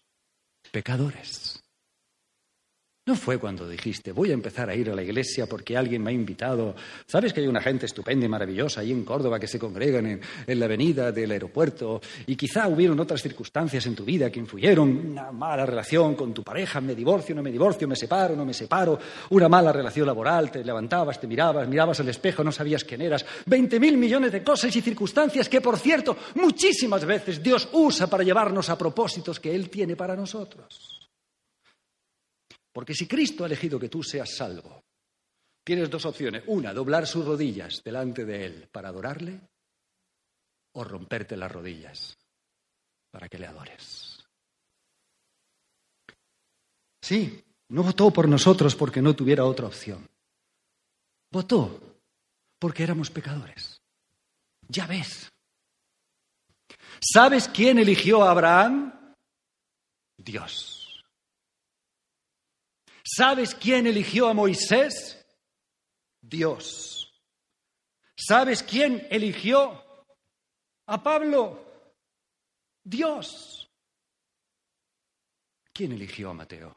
pecadores. 0.72 1.55
No 3.06 3.14
fue 3.14 3.38
cuando 3.38 3.68
dijiste, 3.68 4.10
voy 4.10 4.32
a 4.32 4.34
empezar 4.34 4.68
a 4.68 4.74
ir 4.74 4.90
a 4.90 4.94
la 4.96 5.00
iglesia 5.00 5.46
porque 5.46 5.76
alguien 5.76 6.02
me 6.02 6.10
ha 6.10 6.12
invitado. 6.12 6.74
¿Sabes 7.06 7.32
que 7.32 7.38
hay 7.38 7.46
una 7.46 7.60
gente 7.60 7.86
estupenda 7.86 8.26
y 8.26 8.28
maravillosa 8.28 8.80
ahí 8.80 8.90
en 8.90 9.04
Córdoba 9.04 9.38
que 9.38 9.46
se 9.46 9.60
congregan 9.60 10.20
en, 10.44 10.58
la 10.58 10.64
avenida 10.64 11.12
del 11.12 11.30
aeropuerto? 11.30 12.00
Y 12.26 12.34
quizá 12.34 12.66
hubieron 12.66 12.98
otras 12.98 13.22
circunstancias 13.22 13.86
en 13.86 13.94
tu 13.94 14.04
vida 14.04 14.28
que 14.28 14.40
influyeron, 14.40 15.12
una 15.12 15.30
mala 15.30 15.64
relación 15.64 16.16
con 16.16 16.34
tu 16.34 16.42
pareja, 16.42 16.80
me 16.80 16.96
divorcio, 16.96 17.32
no 17.32 17.44
me 17.44 17.52
divorcio, 17.52 17.86
me 17.86 17.94
separo, 17.94 18.34
no 18.34 18.44
me 18.44 18.52
separo, 18.52 18.98
una 19.30 19.48
mala 19.48 19.72
relación 19.72 20.04
laboral, 20.04 20.50
te 20.50 20.64
levantabas, 20.64 21.20
te 21.20 21.28
mirabas, 21.28 21.68
mirabas 21.68 22.00
al 22.00 22.08
espejo, 22.08 22.42
no 22.42 22.50
sabías 22.50 22.82
quién 22.82 23.02
eras. 23.02 23.24
Veinte 23.44 23.78
mil 23.78 23.96
millones 23.98 24.32
de 24.32 24.42
cosas 24.42 24.74
y 24.74 24.82
circunstancias 24.82 25.48
que, 25.48 25.60
por 25.60 25.78
cierto, 25.78 26.16
muchísimas 26.34 27.04
veces 27.04 27.40
Dios 27.40 27.68
usa 27.70 28.08
para 28.08 28.24
llevarnos 28.24 28.68
a 28.68 28.76
propósitos 28.76 29.38
que 29.38 29.54
Él 29.54 29.70
tiene 29.70 29.94
para 29.94 30.16
nosotros. 30.16 30.95
Porque 32.76 32.92
si 32.92 33.08
Cristo 33.08 33.42
ha 33.42 33.46
elegido 33.46 33.80
que 33.80 33.88
tú 33.88 34.02
seas 34.02 34.36
salvo, 34.36 34.84
tienes 35.64 35.88
dos 35.88 36.04
opciones. 36.04 36.44
Una, 36.48 36.74
doblar 36.74 37.06
sus 37.06 37.24
rodillas 37.24 37.82
delante 37.82 38.26
de 38.26 38.44
Él 38.44 38.68
para 38.70 38.90
adorarle, 38.90 39.40
o 40.74 40.84
romperte 40.84 41.38
las 41.38 41.50
rodillas 41.50 42.18
para 43.10 43.30
que 43.30 43.38
le 43.38 43.46
adores. 43.46 44.22
Sí, 47.00 47.42
no 47.70 47.82
votó 47.82 48.10
por 48.10 48.28
nosotros 48.28 48.76
porque 48.76 49.00
no 49.00 49.16
tuviera 49.16 49.46
otra 49.46 49.68
opción. 49.68 50.06
Votó 51.32 51.80
porque 52.58 52.82
éramos 52.82 53.10
pecadores. 53.10 53.80
Ya 54.68 54.86
ves. 54.86 55.32
¿Sabes 57.00 57.48
quién 57.48 57.78
eligió 57.78 58.22
a 58.22 58.32
Abraham? 58.32 59.14
Dios. 60.18 60.75
¿Sabes 63.06 63.54
quién 63.54 63.86
eligió 63.86 64.28
a 64.28 64.34
Moisés? 64.34 65.24
Dios. 66.20 67.14
¿Sabes 68.16 68.64
quién 68.64 69.06
eligió 69.10 69.80
a 70.86 71.02
Pablo? 71.02 71.92
Dios. 72.82 73.70
¿Quién 75.72 75.92
eligió 75.92 76.30
a 76.30 76.34
Mateo? 76.34 76.76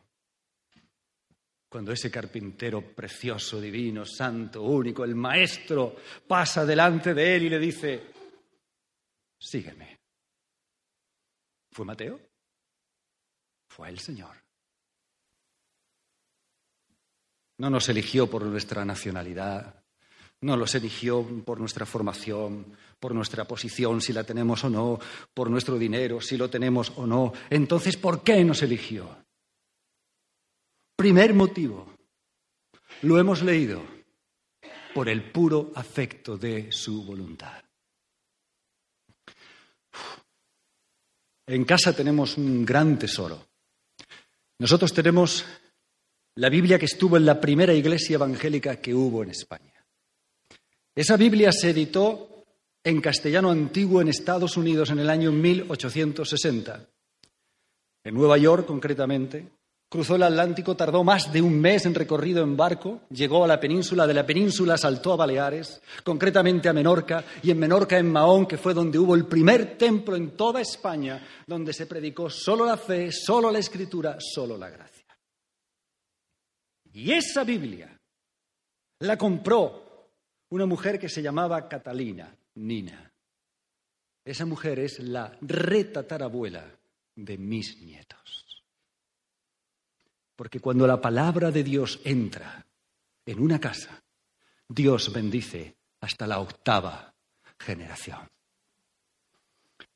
Cuando 1.68 1.92
ese 1.92 2.12
carpintero 2.12 2.94
precioso, 2.94 3.60
divino, 3.60 4.06
santo, 4.06 4.62
único, 4.62 5.04
el 5.04 5.16
maestro, 5.16 5.96
pasa 6.28 6.64
delante 6.64 7.14
de 7.16 7.36
él 7.36 7.44
y 7.44 7.50
le 7.50 7.60
dice, 7.60 8.08
sígueme. 9.40 10.00
¿Fue 11.72 11.86
Mateo? 11.86 12.20
Fue 13.68 13.90
el 13.90 14.00
Señor. 14.00 14.39
No 17.60 17.70
nos 17.70 17.88
eligió 17.90 18.28
por 18.28 18.44
nuestra 18.44 18.84
nacionalidad, 18.84 19.84
no 20.42 20.56
los 20.56 20.74
eligió 20.76 21.24
por 21.46 21.60
nuestra 21.60 21.86
formación, 21.86 22.74
por 23.00 23.14
nuestra 23.14 23.46
posición, 23.46 24.02
si 24.02 24.14
la 24.14 24.24
tenemos 24.24 24.64
o 24.64 24.70
no, 24.70 25.00
por 25.34 25.50
nuestro 25.50 25.78
dinero, 25.78 26.22
si 26.22 26.38
lo 26.38 26.50
tenemos 26.50 26.92
o 26.96 27.06
no. 27.06 27.34
Entonces, 27.50 27.98
¿por 27.98 28.24
qué 28.24 28.44
nos 28.44 28.64
eligió? 28.64 29.26
Primer 30.96 31.34
motivo, 31.34 31.94
lo 33.02 33.20
hemos 33.20 33.42
leído, 33.42 33.84
por 34.94 35.10
el 35.10 35.32
puro 35.32 35.72
afecto 35.76 36.38
de 36.38 36.72
su 36.72 37.04
voluntad. 37.04 37.64
En 41.48 41.66
casa 41.66 41.94
tenemos 41.94 42.38
un 42.38 42.66
gran 42.66 42.98
tesoro. 42.98 43.48
Nosotros 44.60 44.94
tenemos 44.94 45.46
la 46.36 46.50
Biblia 46.50 46.80
que 46.80 46.86
estuvo 46.86 47.18
en 47.18 47.26
la 47.26 47.40
primera 47.40 47.74
iglesia 47.74 48.16
evangélica 48.16 48.78
que 48.78 48.94
hubo 48.94 49.24
en 49.24 49.32
España. 49.32 49.74
Esa 50.96 51.18
Biblia 51.18 51.52
se 51.52 51.70
editó 51.70 52.46
en 52.84 53.02
castellano 53.02 53.52
antiguo 53.52 54.02
en 54.02 54.08
Estados 54.08 54.58
Unidos 54.58 54.90
en 54.90 55.00
el 55.00 55.10
año 55.10 55.32
1860. 55.32 56.88
En 58.04 58.14
Nueva 58.14 58.38
York, 58.38 58.66
concretamente, 58.66 59.50
cruzó 59.90 60.16
el 60.16 60.24
Atlántico, 60.24 60.76
tardó 60.76 61.04
más 61.04 61.32
de 61.34 61.42
un 61.42 61.60
mes 61.60 61.86
en 61.86 61.96
recorrido 61.96 62.44
en 62.44 62.56
barco, 62.56 63.02
llegó 63.10 63.44
a 63.44 63.48
la 63.48 63.60
península, 63.60 64.08
de 64.08 64.14
la 64.14 64.26
península 64.26 64.78
saltó 64.78 65.14
a 65.14 65.18
Baleares, 65.18 65.82
concretamente 66.04 66.70
a 66.70 66.74
Menorca, 66.74 67.24
y 67.44 67.52
en 67.52 67.60
Menorca, 67.60 67.98
en 67.98 68.12
Mahón, 68.12 68.46
que 68.46 68.58
fue 68.58 68.74
donde 68.74 69.00
hubo 69.00 69.16
el 69.16 69.26
primer 69.26 69.78
templo 69.78 70.16
en 70.16 70.32
toda 70.32 70.62
España, 70.62 71.22
donde 71.46 71.74
se 71.74 71.88
predicó 71.88 72.30
solo 72.30 72.66
la 72.66 72.78
fe, 72.78 73.12
solo 73.12 73.52
la 73.52 73.60
escritura, 73.60 74.18
solo 74.20 74.58
la 74.58 74.70
gracia. 74.70 74.99
Y 76.94 77.12
esa 77.12 77.44
Biblia 77.44 78.00
la 79.00 79.18
compró 79.18 80.10
una 80.50 80.66
mujer 80.66 81.00
que 81.00 81.10
se 81.10 81.22
llamaba 81.22 81.68
Catalina 81.68 82.36
Nina. 82.56 83.12
Esa 84.26 84.46
mujer 84.46 84.80
es 84.80 85.00
la 85.00 85.38
retatarabuela 85.42 86.66
de 87.16 87.38
mis 87.38 87.82
nietos. 87.82 88.64
Porque 90.36 90.60
cuando 90.60 90.88
la 90.88 91.02
palabra 91.02 91.52
de 91.52 91.64
Dios 91.64 92.00
entra 92.04 92.66
en 93.26 93.40
una 93.40 93.60
casa, 93.60 94.02
Dios 94.68 95.12
bendice 95.12 95.76
hasta 96.02 96.28
la 96.28 96.40
octava 96.40 97.14
generación. 97.58 98.30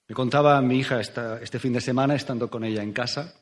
Me 0.08 0.16
contaba 0.16 0.62
mi 0.62 0.80
hija 0.80 1.00
este 1.00 1.60
fin 1.60 1.74
de 1.74 1.82
semana, 1.82 2.16
estando 2.16 2.50
con 2.50 2.64
ella 2.64 2.84
en 2.84 2.92
casa, 2.92 3.34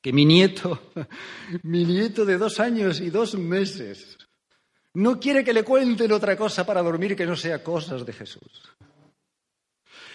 que 0.00 0.12
mi 0.12 0.24
nieto, 0.24 0.92
mi 1.62 1.84
nieto 1.84 2.24
de 2.24 2.38
dos 2.38 2.60
años 2.60 3.00
y 3.00 3.10
dos 3.10 3.34
meses, 3.34 4.18
no 4.94 5.20
quiere 5.20 5.44
que 5.44 5.52
le 5.52 5.64
cuenten 5.64 6.12
otra 6.12 6.36
cosa 6.36 6.64
para 6.64 6.82
dormir 6.82 7.14
que 7.14 7.26
no 7.26 7.36
sea 7.36 7.62
cosas 7.62 8.04
de 8.04 8.12
Jesús. 8.12 8.76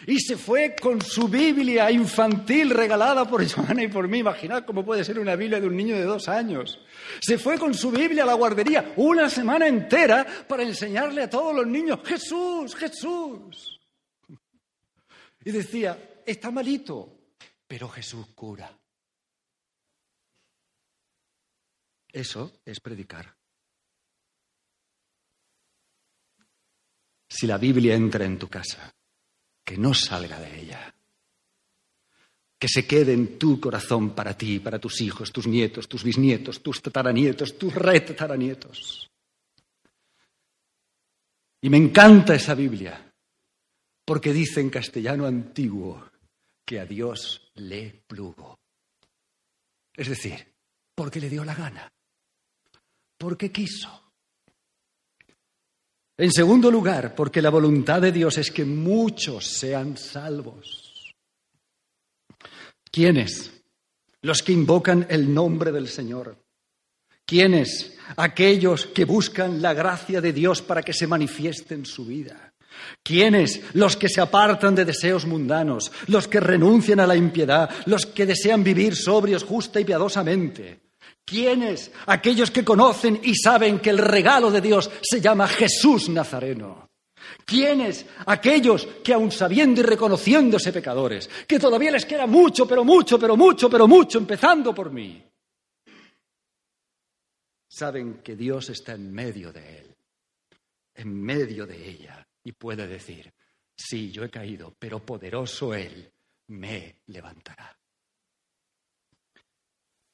Y 0.06 0.20
se 0.20 0.36
fue 0.36 0.75
con 0.75 1.02
su 1.02 1.30
Biblia 1.30 1.90
infantil 1.90 2.72
regalada 2.72 3.25
por 3.25 3.50
Joana 3.50 3.84
y 3.84 3.88
por 3.88 4.08
mí. 4.08 4.20
Imaginad 4.20 4.66
cómo 4.66 4.84
puede 4.84 5.04
ser 5.04 5.18
una 5.20 5.36
Biblia 5.36 5.62
de 5.62 5.68
un 5.68 5.78
niño 5.78 5.96
de 5.96 6.04
dos 6.04 6.28
años. 6.28 6.80
Se 7.22 7.38
fue 7.38 7.58
con 7.58 7.74
su 7.74 7.90
Biblia 7.92 8.24
a 8.24 8.25
la 8.25 8.34
guardería 8.34 8.94
una 8.98 9.30
semana 9.30 9.68
entera 9.68 10.25
para 10.48 10.63
enseñarle 10.63 11.24
a 11.24 11.30
todos 11.30 11.56
los 11.56 11.68
niños, 11.68 12.00
Jesús, 12.04 12.75
Jesús. 12.75 13.80
Y 15.46 15.52
decía, 15.52 16.22
está 16.25 16.52
malito, 16.52 17.20
pero 17.66 17.88
Jesús 17.88 18.28
cura. 18.36 18.78
Eso 22.13 22.62
es 22.63 22.79
predicar. 22.79 23.36
Si 27.27 27.48
la 27.48 27.58
Biblia 27.58 27.96
entra 27.96 28.24
en 28.24 28.38
tu 28.38 28.48
casa, 28.48 28.93
que 29.65 29.77
no 29.77 29.93
salga 29.93 30.39
de 30.39 30.62
ella. 30.62 30.96
Que 32.60 32.67
se 32.67 32.86
quede 32.86 33.13
en 33.13 33.39
tu 33.39 33.60
corazón 33.60 34.13
para 34.13 34.38
ti, 34.38 34.60
para 34.60 34.79
tus 34.79 35.01
hijos, 35.01 35.32
tus 35.32 35.48
nietos, 35.48 35.89
tus 35.89 36.03
bisnietos, 36.03 36.62
tus 36.62 36.82
tataranietos, 36.82 37.58
tus 37.58 37.74
retataranietos. 37.74 39.10
Y 41.62 41.70
me 41.70 41.77
encanta 41.77 42.36
esa 42.36 42.53
Biblia, 42.53 43.12
porque 44.05 44.34
dice 44.34 44.62
en 44.62 44.70
castellano 44.70 45.25
antiguo 45.25 46.12
que 46.65 46.79
a 46.79 46.86
Dios 46.86 47.51
le 47.55 48.03
plugo. 48.05 48.60
Es 49.96 50.10
decir, 50.10 50.53
porque 50.96 51.20
le 51.20 51.29
dio 51.29 51.43
la 51.43 51.55
gana, 51.55 51.92
porque 53.24 53.53
quiso. 53.53 53.89
En 56.18 56.30
segundo 56.30 56.70
lugar, 56.70 57.15
porque 57.15 57.42
la 57.42 57.50
voluntad 57.50 58.01
de 58.01 58.12
Dios 58.12 58.38
es 58.38 58.51
que 58.51 58.65
muchos 58.65 59.48
sean 59.48 59.96
salvos. 59.96 61.15
¿Quiénes? 62.92 63.63
Los 64.24 64.44
que 64.44 64.51
invocan 64.51 65.08
el 65.10 65.34
nombre 65.34 65.72
del 65.72 65.88
Señor. 65.88 66.38
¿Quiénes? 67.25 67.98
Aquellos 68.18 68.88
que 68.88 69.06
buscan 69.06 69.62
la 69.62 69.74
gracia 69.74 70.20
de 70.20 70.34
Dios 70.34 70.62
para 70.62 70.84
que 70.84 70.92
se 70.92 71.08
manifieste 71.08 71.75
en 71.75 71.86
su 71.86 72.06
vida. 72.06 72.53
¿Quiénes? 73.01 73.62
Los 73.74 73.96
que 73.96 74.10
se 74.10 74.20
apartan 74.20 74.75
de 74.75 74.84
deseos 74.84 75.25
mundanos, 75.25 75.94
los 76.08 76.27
que 76.27 76.42
renuncian 76.42 77.00
a 77.00 77.08
la 77.08 77.15
impiedad, 77.15 77.70
los 77.86 78.06
que 78.06 78.25
desean 78.25 78.65
vivir 78.65 78.98
sobrios 78.98 79.46
justa 79.46 79.80
y 79.80 79.86
piadosamente. 79.86 80.83
¿Quiénes? 81.25 81.92
Aquellos 82.06 82.51
que 82.51 82.65
conocen 82.65 83.20
y 83.24 83.36
saben 83.36 83.80
que 83.80 83.89
el 83.89 83.98
regalo 83.98 84.51
de 84.51 84.62
Dios 84.62 84.89
se 85.01 85.22
llama 85.22 85.48
Jesús 85.48 86.10
Nazareno. 86.10 86.89
¿Quiénes? 87.46 88.06
Aquellos 88.25 88.86
que 89.03 89.13
aun 89.13 89.32
sabiendo 89.32 89.82
y 89.82 89.84
reconociéndose 89.84 90.74
pecadores, 90.74 91.30
que 91.48 91.60
todavía 91.60 91.92
les 91.92 92.06
queda 92.06 92.27
mucho, 92.27 92.68
pero 92.68 92.84
mucho, 92.84 93.18
pero 93.18 93.36
mucho, 93.38 93.70
pero 93.70 93.88
mucho, 93.88 94.18
empezando 94.18 94.74
por 94.74 94.92
mí, 94.92 95.24
saben 97.68 98.22
que 98.22 98.36
Dios 98.36 98.70
está 98.70 98.94
en 98.94 99.12
medio 99.12 99.51
de 99.51 99.80
él, 99.80 99.96
en 100.96 101.22
medio 101.22 101.65
de 101.65 101.89
ella, 101.89 102.27
y 102.44 102.51
puede 102.51 102.88
decir, 102.88 103.34
sí, 103.76 104.12
yo 104.12 104.24
he 104.24 104.30
caído, 104.30 104.76
pero 104.78 105.04
poderoso 105.06 105.74
Él 105.74 106.12
me 106.47 107.00
levantará. 107.08 107.76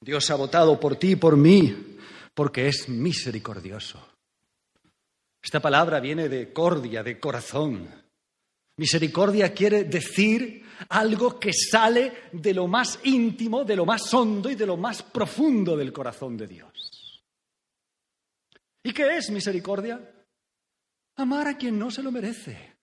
Dios 0.02 0.30
ha 0.30 0.36
votado 0.36 0.80
por 0.80 0.96
ti 0.96 1.12
y 1.12 1.16
por 1.16 1.36
mí 1.36 1.98
porque 2.34 2.68
es 2.68 2.88
misericordioso. 2.88 4.02
Esta 5.42 5.60
palabra 5.60 6.00
viene 6.00 6.30
de 6.30 6.54
cordia, 6.54 7.04
de 7.04 7.20
corazón. 7.20 7.90
Misericordia 8.78 9.54
quiere 9.54 9.84
decir 9.84 10.66
algo 10.90 11.40
que 11.40 11.52
sale 11.54 12.30
de 12.32 12.54
lo 12.54 12.68
más 12.68 13.00
íntimo, 13.04 13.66
de 13.66 13.76
lo 13.76 13.86
más 13.86 14.14
hondo 14.14 14.50
y 14.50 14.56
de 14.56 14.66
lo 14.66 14.78
más 14.78 15.04
profundo 15.04 15.76
del 15.76 15.92
corazón 15.92 16.38
de 16.38 16.48
Dios. 16.48 17.24
¿Y 18.84 18.94
qué 18.94 19.18
es 19.18 19.30
misericordia? 19.30 20.00
Amar 21.18 21.48
a 21.50 21.58
quien 21.58 21.78
no 21.78 21.92
se 21.92 22.02
lo 22.02 22.12
merece. 22.12 22.79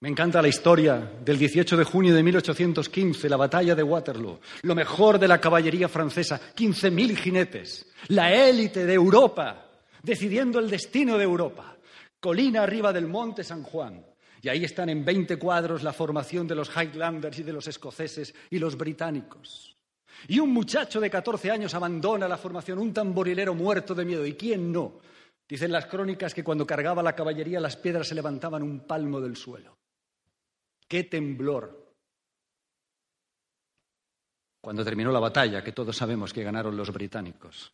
Me 0.00 0.08
encanta 0.08 0.40
la 0.40 0.46
historia 0.46 1.10
del 1.24 1.36
18 1.36 1.76
de 1.76 1.82
junio 1.82 2.14
de 2.14 2.22
1815, 2.22 3.28
la 3.28 3.36
batalla 3.36 3.74
de 3.74 3.82
Waterloo, 3.82 4.38
lo 4.62 4.74
mejor 4.76 5.18
de 5.18 5.26
la 5.26 5.40
caballería 5.40 5.88
francesa, 5.88 6.40
15.000 6.54 7.16
jinetes, 7.16 7.84
la 8.06 8.32
élite 8.32 8.86
de 8.86 8.94
Europa, 8.94 9.66
decidiendo 10.00 10.60
el 10.60 10.70
destino 10.70 11.18
de 11.18 11.24
Europa, 11.24 11.76
colina 12.20 12.62
arriba 12.62 12.92
del 12.92 13.08
monte 13.08 13.42
San 13.42 13.64
Juan. 13.64 14.06
Y 14.40 14.48
ahí 14.48 14.62
están 14.62 14.88
en 14.88 15.04
20 15.04 15.36
cuadros 15.36 15.82
la 15.82 15.92
formación 15.92 16.46
de 16.46 16.54
los 16.54 16.70
Highlanders 16.76 17.40
y 17.40 17.42
de 17.42 17.52
los 17.52 17.66
escoceses 17.66 18.32
y 18.50 18.60
los 18.60 18.78
británicos. 18.78 19.76
Y 20.28 20.38
un 20.38 20.52
muchacho 20.52 21.00
de 21.00 21.10
14 21.10 21.50
años 21.50 21.74
abandona 21.74 22.28
la 22.28 22.38
formación, 22.38 22.78
un 22.78 22.94
tamborilero 22.94 23.52
muerto 23.52 23.96
de 23.96 24.04
miedo. 24.04 24.24
¿Y 24.24 24.34
quién 24.34 24.70
no? 24.70 25.00
Dicen 25.48 25.72
las 25.72 25.86
crónicas 25.86 26.34
que 26.34 26.44
cuando 26.44 26.64
cargaba 26.64 27.02
la 27.02 27.16
caballería 27.16 27.58
las 27.58 27.76
piedras 27.76 28.06
se 28.06 28.14
levantaban 28.14 28.62
un 28.62 28.86
palmo 28.86 29.20
del 29.20 29.34
suelo. 29.34 29.76
¡Qué 30.88 31.04
temblor! 31.04 31.94
Cuando 34.60 34.84
terminó 34.84 35.12
la 35.12 35.20
batalla, 35.20 35.62
que 35.62 35.72
todos 35.72 35.96
sabemos 35.96 36.32
que 36.32 36.42
ganaron 36.42 36.76
los 36.76 36.90
británicos, 36.92 37.72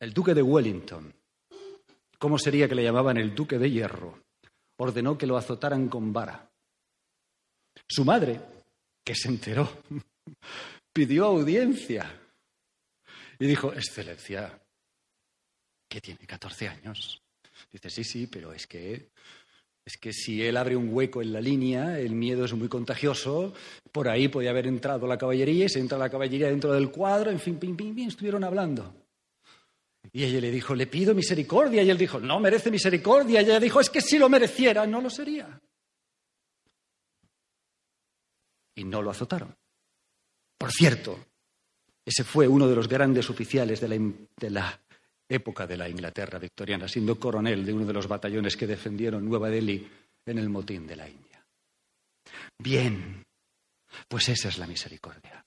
el 0.00 0.12
duque 0.12 0.34
de 0.34 0.42
Wellington, 0.42 1.14
¿cómo 2.18 2.38
sería 2.38 2.68
que 2.68 2.74
le 2.74 2.82
llamaban 2.82 3.16
el 3.18 3.34
duque 3.34 3.58
de 3.58 3.70
hierro? 3.70 4.24
Ordenó 4.78 5.16
que 5.16 5.26
lo 5.26 5.36
azotaran 5.36 5.88
con 5.88 6.12
vara. 6.12 6.50
Su 7.88 8.04
madre, 8.04 8.40
que 9.04 9.14
se 9.14 9.28
enteró, 9.28 9.82
pidió 10.92 11.26
audiencia 11.26 12.20
y 13.38 13.46
dijo, 13.46 13.72
Excelencia, 13.72 14.58
que 15.88 16.00
tiene 16.00 16.26
14 16.26 16.68
años. 16.68 17.22
Dice, 17.72 17.90
sí, 17.90 18.04
sí, 18.04 18.26
pero 18.26 18.52
es 18.52 18.66
que 18.66 19.10
es 19.86 19.96
que 19.96 20.12
si 20.12 20.42
él 20.42 20.56
abre 20.56 20.74
un 20.74 20.92
hueco 20.92 21.22
en 21.22 21.32
la 21.32 21.40
línea, 21.40 22.00
el 22.00 22.10
miedo 22.10 22.44
es 22.44 22.52
muy 22.54 22.68
contagioso, 22.68 23.54
por 23.92 24.08
ahí 24.08 24.26
podía 24.26 24.50
haber 24.50 24.66
entrado 24.66 25.06
la 25.06 25.16
caballería 25.16 25.66
y 25.66 25.68
se 25.68 25.78
entra 25.78 25.96
la 25.96 26.10
caballería 26.10 26.48
dentro 26.48 26.72
del 26.72 26.90
cuadro, 26.90 27.30
en 27.30 27.38
fin, 27.38 27.56
pim, 27.56 27.76
pim, 27.76 27.94
pim, 27.94 28.08
estuvieron 28.08 28.42
hablando. 28.42 28.92
Y 30.12 30.24
ella 30.24 30.40
le 30.40 30.50
dijo, 30.50 30.74
le 30.74 30.86
pido 30.86 31.14
misericordia. 31.14 31.82
Y 31.82 31.90
él 31.90 31.98
dijo, 31.98 32.18
no 32.18 32.40
merece 32.40 32.70
misericordia. 32.70 33.40
Y 33.40 33.44
ella 33.44 33.60
dijo, 33.60 33.80
es 33.80 33.90
que 33.90 34.00
si 34.00 34.18
lo 34.18 34.28
mereciera, 34.28 34.86
no 34.86 35.00
lo 35.00 35.10
sería. 35.10 35.60
Y 38.74 38.84
no 38.84 39.02
lo 39.02 39.10
azotaron. 39.10 39.54
Por 40.58 40.72
cierto, 40.72 41.18
ese 42.04 42.24
fue 42.24 42.48
uno 42.48 42.66
de 42.68 42.76
los 42.76 42.88
grandes 42.88 43.28
oficiales 43.30 43.80
de 43.80 43.88
la, 43.88 43.96
de 44.36 44.50
la 44.50 44.80
época 45.28 45.66
de 45.66 45.76
la 45.76 45.88
Inglaterra 45.88 46.38
victoriana, 46.38 46.88
siendo 46.88 47.18
coronel 47.18 47.64
de 47.64 47.72
uno 47.72 47.84
de 47.84 47.92
los 47.92 48.06
batallones 48.06 48.56
que 48.56 48.66
defendieron 48.66 49.24
Nueva 49.24 49.50
Delhi 49.50 49.88
en 50.24 50.38
el 50.38 50.48
motín 50.48 50.86
de 50.86 50.96
la 50.96 51.08
India. 51.08 51.44
Bien, 52.58 53.24
pues 54.08 54.28
esa 54.28 54.48
es 54.48 54.58
la 54.58 54.66
misericordia. 54.66 55.44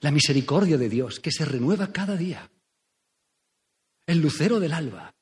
La 0.00 0.10
misericordia 0.10 0.76
de 0.76 0.88
Dios 0.88 1.20
que 1.20 1.32
se 1.32 1.44
renueva 1.44 1.92
cada 1.92 2.16
día. 2.16 2.48
El 4.06 4.18
lucero 4.18 4.60
del 4.60 4.72
alba. 4.72 5.12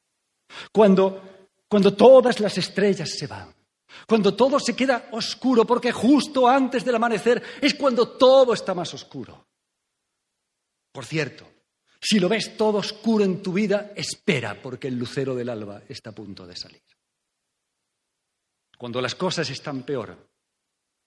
Cuando, 0.72 1.48
cuando 1.68 1.94
todas 1.94 2.40
las 2.40 2.58
estrellas 2.58 3.10
se 3.10 3.26
van. 3.26 3.54
Cuando 4.06 4.34
todo 4.34 4.58
se 4.58 4.74
queda 4.74 5.08
oscuro, 5.12 5.64
porque 5.64 5.92
justo 5.92 6.48
antes 6.48 6.84
del 6.84 6.96
amanecer 6.96 7.42
es 7.60 7.74
cuando 7.74 8.16
todo 8.16 8.52
está 8.52 8.74
más 8.74 8.92
oscuro. 8.92 9.46
Por 10.92 11.04
cierto, 11.04 11.53
si 12.06 12.20
lo 12.20 12.28
ves 12.28 12.54
todo 12.54 12.78
oscuro 12.78 13.24
en 13.24 13.42
tu 13.42 13.54
vida, 13.54 13.92
espera, 13.96 14.60
porque 14.60 14.88
el 14.88 14.98
lucero 14.98 15.34
del 15.34 15.48
alba 15.48 15.82
está 15.88 16.10
a 16.10 16.14
punto 16.14 16.46
de 16.46 16.54
salir. 16.54 16.82
Cuando 18.76 19.00
las 19.00 19.14
cosas 19.14 19.48
están 19.48 19.84
peor, 19.84 20.14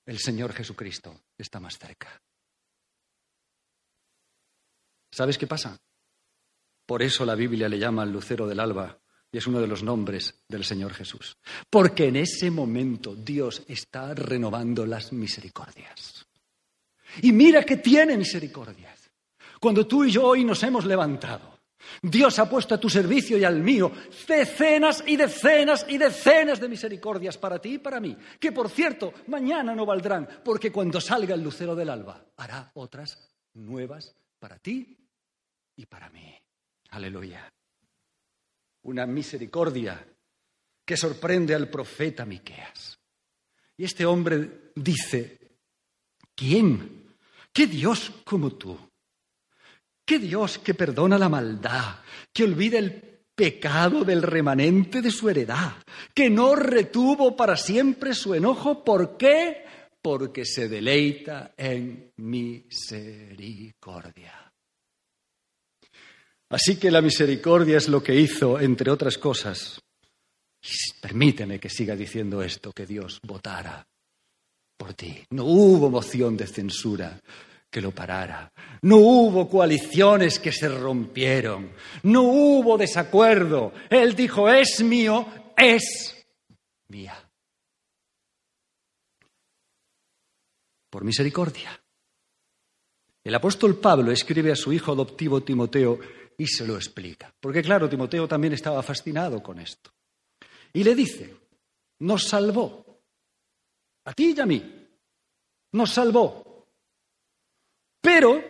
el 0.07 0.17
Señor 0.17 0.53
Jesucristo 0.53 1.25
está 1.37 1.59
más 1.59 1.77
cerca. 1.77 2.19
¿Sabes 5.11 5.37
qué 5.37 5.45
pasa? 5.45 5.77
Por 6.83 7.03
eso 7.03 7.25
la 7.25 7.35
Biblia 7.35 7.69
le 7.69 7.77
llama 7.77 8.01
al 8.01 8.11
lucero 8.11 8.47
del 8.47 8.59
alba 8.59 8.99
y 9.31 9.37
es 9.37 9.45
uno 9.45 9.61
de 9.61 9.67
los 9.67 9.83
nombres 9.83 10.41
del 10.47 10.63
Señor 10.65 10.95
Jesús. 10.95 11.37
Porque 11.69 12.07
en 12.07 12.15
ese 12.15 12.49
momento 12.49 13.13
Dios 13.13 13.61
está 13.67 14.15
renovando 14.15 14.83
las 14.87 15.13
misericordias. 15.13 16.25
Y 17.21 17.31
mira 17.33 17.63
que 17.63 17.77
tiene 17.77 18.17
misericordia. 18.17 18.96
Cuando 19.59 19.87
tú 19.87 20.05
y 20.05 20.11
yo 20.11 20.23
hoy 20.25 20.43
nos 20.43 20.61
hemos 20.63 20.85
levantado, 20.85 21.57
Dios 22.01 22.37
ha 22.39 22.49
puesto 22.49 22.75
a 22.75 22.79
tu 22.79 22.89
servicio 22.89 23.37
y 23.37 23.43
al 23.43 23.59
mío 23.61 23.91
decenas 24.27 25.03
y 25.05 25.15
decenas 25.15 25.85
y 25.87 25.97
decenas 25.97 26.59
de 26.59 26.69
misericordias 26.69 27.37
para 27.37 27.59
ti 27.59 27.75
y 27.75 27.79
para 27.79 27.99
mí, 27.99 28.15
que 28.39 28.51
por 28.51 28.69
cierto, 28.69 29.13
mañana 29.27 29.75
no 29.75 29.85
valdrán, 29.85 30.27
porque 30.43 30.71
cuando 30.71 30.99
salga 30.99 31.35
el 31.35 31.43
lucero 31.43 31.75
del 31.75 31.89
alba, 31.89 32.25
hará 32.37 32.71
otras 32.75 33.29
nuevas 33.53 34.15
para 34.39 34.59
ti 34.59 34.97
y 35.75 35.85
para 35.85 36.09
mí. 36.09 36.35
Aleluya. 36.91 37.51
Una 38.83 39.05
misericordia 39.05 40.05
que 40.85 40.95
sorprende 40.95 41.53
al 41.53 41.69
profeta 41.69 42.25
Miqueas. 42.25 42.97
Y 43.75 43.83
este 43.83 44.05
hombre 44.05 44.71
dice, 44.75 45.37
¿quién? 46.33 47.15
¿Qué 47.51 47.67
Dios 47.67 48.11
como 48.23 48.53
tú? 48.53 48.86
¿Qué 50.07 50.17
Dios 50.19 50.59
que 50.59 50.73
perdona 50.73 51.17
la 51.17 51.27
maldad, 51.27 51.95
que 52.31 52.45
olvida 52.45 52.79
el 52.79 52.93
pecado 53.35 54.05
del 54.05 54.21
remanente 54.21 55.01
de 55.01 55.11
su 55.11 55.29
heredad, 55.29 55.73
que 56.13 56.29
no 56.29 56.55
retuvo 56.55 57.35
para 57.35 57.57
siempre 57.57 58.13
su 58.13 58.33
enojo? 58.33 58.85
¿Por 58.85 59.17
qué? 59.17 59.65
Porque 60.01 60.45
se 60.45 60.69
deleita 60.69 61.53
en 61.57 62.13
misericordia. 62.15 64.49
Así 66.51 66.77
que 66.77 66.89
la 66.89 67.01
misericordia 67.01 67.75
es 67.75 67.89
lo 67.89 68.01
que 68.01 68.15
hizo, 68.15 68.61
entre 68.61 68.89
otras 68.89 69.17
cosas. 69.17 69.81
Permíteme 71.01 71.59
que 71.59 71.69
siga 71.69 71.97
diciendo 71.97 72.41
esto, 72.41 72.71
que 72.71 72.85
Dios 72.85 73.19
votara 73.23 73.85
por 74.77 74.93
ti. 74.93 75.21
No 75.31 75.43
hubo 75.43 75.89
moción 75.89 76.37
de 76.37 76.47
censura 76.47 77.19
que 77.69 77.81
lo 77.81 77.91
parara. 77.91 78.51
No 78.81 78.97
hubo 78.97 79.49
coaliciones 79.49 80.39
que 80.39 80.51
se 80.51 80.69
rompieron. 80.69 81.71
No 82.03 82.23
hubo 82.23 82.77
desacuerdo. 82.77 83.73
Él 83.89 84.15
dijo, 84.15 84.49
es 84.49 84.81
mío, 84.83 85.25
es 85.55 86.25
mía. 86.87 87.17
Por 90.89 91.03
misericordia. 91.03 91.79
El 93.23 93.35
apóstol 93.35 93.77
Pablo 93.77 94.11
escribe 94.11 94.53
a 94.53 94.55
su 94.55 94.71
hijo 94.71 94.93
adoptivo 94.93 95.43
Timoteo 95.43 95.99
y 96.37 96.47
se 96.47 96.65
lo 96.65 96.75
explica. 96.75 97.33
Porque 97.39 97.61
claro, 97.61 97.89
Timoteo 97.89 98.27
también 98.27 98.53
estaba 98.53 98.81
fascinado 98.81 99.43
con 99.43 99.59
esto. 99.59 99.91
Y 100.71 100.83
le 100.83 100.95
dice, 100.95 101.35
nos 101.99 102.27
salvó, 102.27 103.01
a 104.05 104.13
ti 104.13 104.33
y 104.35 104.39
a 104.39 104.45
mí, 104.45 104.87
nos 105.73 105.91
salvó, 105.91 106.46
pero 108.01 108.43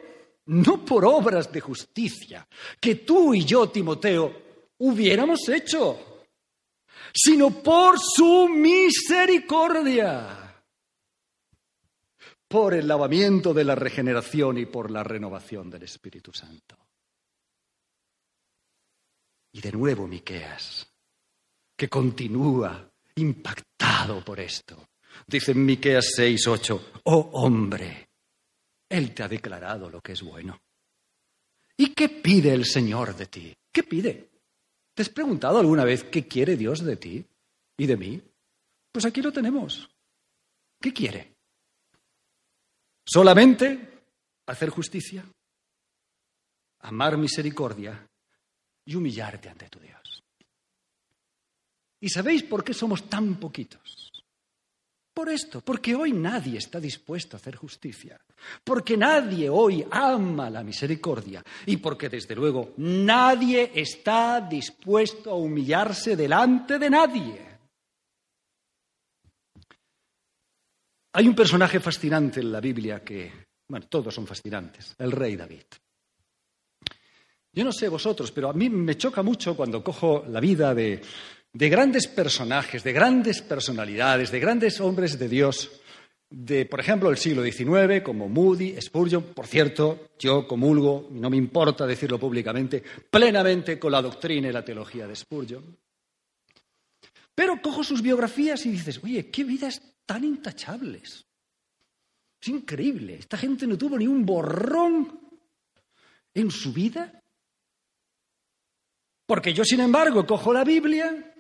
no 0.45 0.86
por 0.86 1.05
obras 1.05 1.51
de 1.51 1.60
justicia 1.60 2.47
que 2.79 2.95
tú 2.95 3.33
y 3.33 3.43
yo, 3.43 3.69
Timoteo, 3.69 4.33
hubiéramos 4.79 5.47
hecho, 5.49 6.25
sino 7.13 7.62
por 7.62 7.99
su 7.99 8.47
misericordia 8.49 10.47
por 12.47 12.73
el 12.73 12.88
lavamiento 12.88 13.53
de 13.53 13.65
la 13.65 13.75
regeneración 13.75 14.57
y 14.57 14.65
por 14.65 14.89
la 14.89 15.03
renovación 15.03 15.69
del 15.69 15.83
Espíritu 15.83 16.31
Santo. 16.31 16.77
Y 19.51 19.62
de 19.62 19.71
nuevo 19.71 20.07
Miqueas, 20.07 20.88
que 21.75 21.89
continúa 21.89 22.89
impactado 23.15 24.23
por 24.23 24.39
esto. 24.39 24.88
Dice 25.25 25.51
en 25.51 25.65
Miqueas 25.65 26.12
6, 26.15 26.47
8, 26.47 26.91
oh 27.03 27.29
hombre, 27.33 28.07
Él 28.89 29.13
te 29.13 29.23
ha 29.23 29.28
declarado 29.28 29.89
lo 29.89 30.02
que 30.02 30.13
es 30.13 30.21
bueno. 30.21 30.60
¿Y 31.76 31.93
qué 31.93 32.10
pide 32.10 32.54
el 32.54 32.65
Señor 32.65 33.15
de 33.15 33.28
ti? 33.28 33.54
¿Qué 33.71 33.84
pide? 33.84 34.30
¿Te 34.93 35.02
has 35.04 35.10
preguntado 35.10 35.60
alguna 35.60 35.84
vez 35.84 36.04
qué 36.06 36.28
quiere 36.28 36.56
Dios 36.56 36.84
de 36.84 36.97
ti 36.97 37.26
y 37.78 37.86
de 37.86 37.97
mí? 37.97 38.21
Pues 38.91 39.06
aquí 39.06 39.21
lo 39.21 39.32
tenemos. 39.32 39.88
¿Qué 40.82 40.91
quiere? 40.93 41.36
¿Solamente 43.06 44.04
hacer 44.47 44.69
justicia? 44.69 45.23
¿Amar 46.80 47.17
misericordia? 47.17 48.08
y 48.88 48.95
humillarte 48.95 49.50
ante 49.50 49.69
tu 49.69 49.80
Dios. 49.80 50.23
¿Y 52.00 52.10
sabéis 52.10 52.43
por 52.43 52.63
qué 52.63 52.73
somos 52.73 53.10
tan 53.10 53.36
poquitos? 53.36 54.07
Por 55.17 55.30
esto, 55.30 55.62
porque 55.62 55.95
hoy 55.95 56.12
nadie 56.12 56.60
está 56.60 56.80
dispuesto 56.80 57.36
a 57.36 57.39
hacer 57.39 57.56
justicia, 57.56 58.21
porque 58.63 58.95
nadie 58.95 59.49
hoy 59.49 59.84
ama 59.89 60.47
la 60.47 60.62
misericordia 60.62 61.43
y 61.65 61.77
porque 61.77 62.08
desde 62.08 62.36
luego 62.36 62.73
nadie 62.77 63.71
está 63.73 64.39
dispuesto 64.41 65.32
a 65.32 65.34
humillarse 65.34 66.15
delante 66.15 66.77
de 66.77 66.89
nadie. 66.91 67.47
Hay 71.13 71.27
un 71.27 71.34
personaje 71.34 71.80
fascinante 71.80 72.39
en 72.39 72.51
la 72.51 72.62
Biblia 72.62 73.03
que, 73.03 73.47
bueno, 73.67 73.88
todos 73.88 74.13
son 74.13 74.27
fascinantes, 74.27 74.93
el 74.99 75.12
rey 75.12 75.36
David. 75.36 75.65
Yo 77.53 77.63
no 77.63 77.71
sé 77.71 77.89
vosotros, 77.89 78.32
pero 78.32 78.51
a 78.51 78.53
mí 78.53 78.69
me 78.69 78.95
choca 78.95 79.23
mucho 79.23 79.58
cuando 79.58 79.84
cojo 79.84 80.25
la 80.30 80.39
vida 80.39 80.75
de, 80.75 81.01
grandes 81.70 82.08
personajes, 82.08 82.84
de 82.84 82.93
grandes 82.93 83.41
personalidades, 83.41 84.32
de 84.32 84.39
grandes 84.39 84.80
hombres 84.80 85.17
de 85.17 85.28
Dios, 85.28 85.72
de, 86.30 86.65
por 86.65 86.80
ejemplo, 86.80 87.10
el 87.10 87.17
siglo 87.17 87.43
XIX, 87.43 88.04
como 88.04 88.28
Moody, 88.28 88.80
Spurgeon. 88.82 89.24
Por 89.34 89.48
cierto, 89.48 90.10
yo 90.20 90.48
comulgo, 90.48 91.10
y 91.12 91.20
no 91.20 91.30
me 91.30 91.38
importa 91.38 91.88
decirlo 91.88 92.20
públicamente, 92.20 92.84
plenamente 93.10 93.80
con 93.80 93.91
la 93.91 94.02
doctrina 94.02 94.50
y 94.50 94.52
la 94.52 94.65
teología 94.65 95.08
de 95.08 95.15
Spurgeon. 95.15 95.78
Pero 97.34 97.62
cojo 97.62 97.84
sus 97.84 98.02
biografías 98.02 98.65
y 98.65 98.72
dices, 98.72 99.00
oye, 99.04 99.30
qué 99.30 99.43
vidas 99.43 99.82
tan 100.06 100.24
intachables. 100.24 101.26
Es 102.41 102.48
increíble. 102.48 103.15
Esta 103.15 103.38
gente 103.38 103.65
no 103.67 103.78
tuvo 103.78 103.98
ni 103.98 104.08
un 104.08 104.26
borrón 104.26 105.20
en 106.34 106.52
su 106.52 106.74
vida 106.74 107.17
porque 109.28 109.54
yo, 109.54 109.65
sin 109.65 109.82
embargo, 109.82 110.26
cojo 110.26 110.54
la 110.54 110.63
Biblia, 110.63 111.36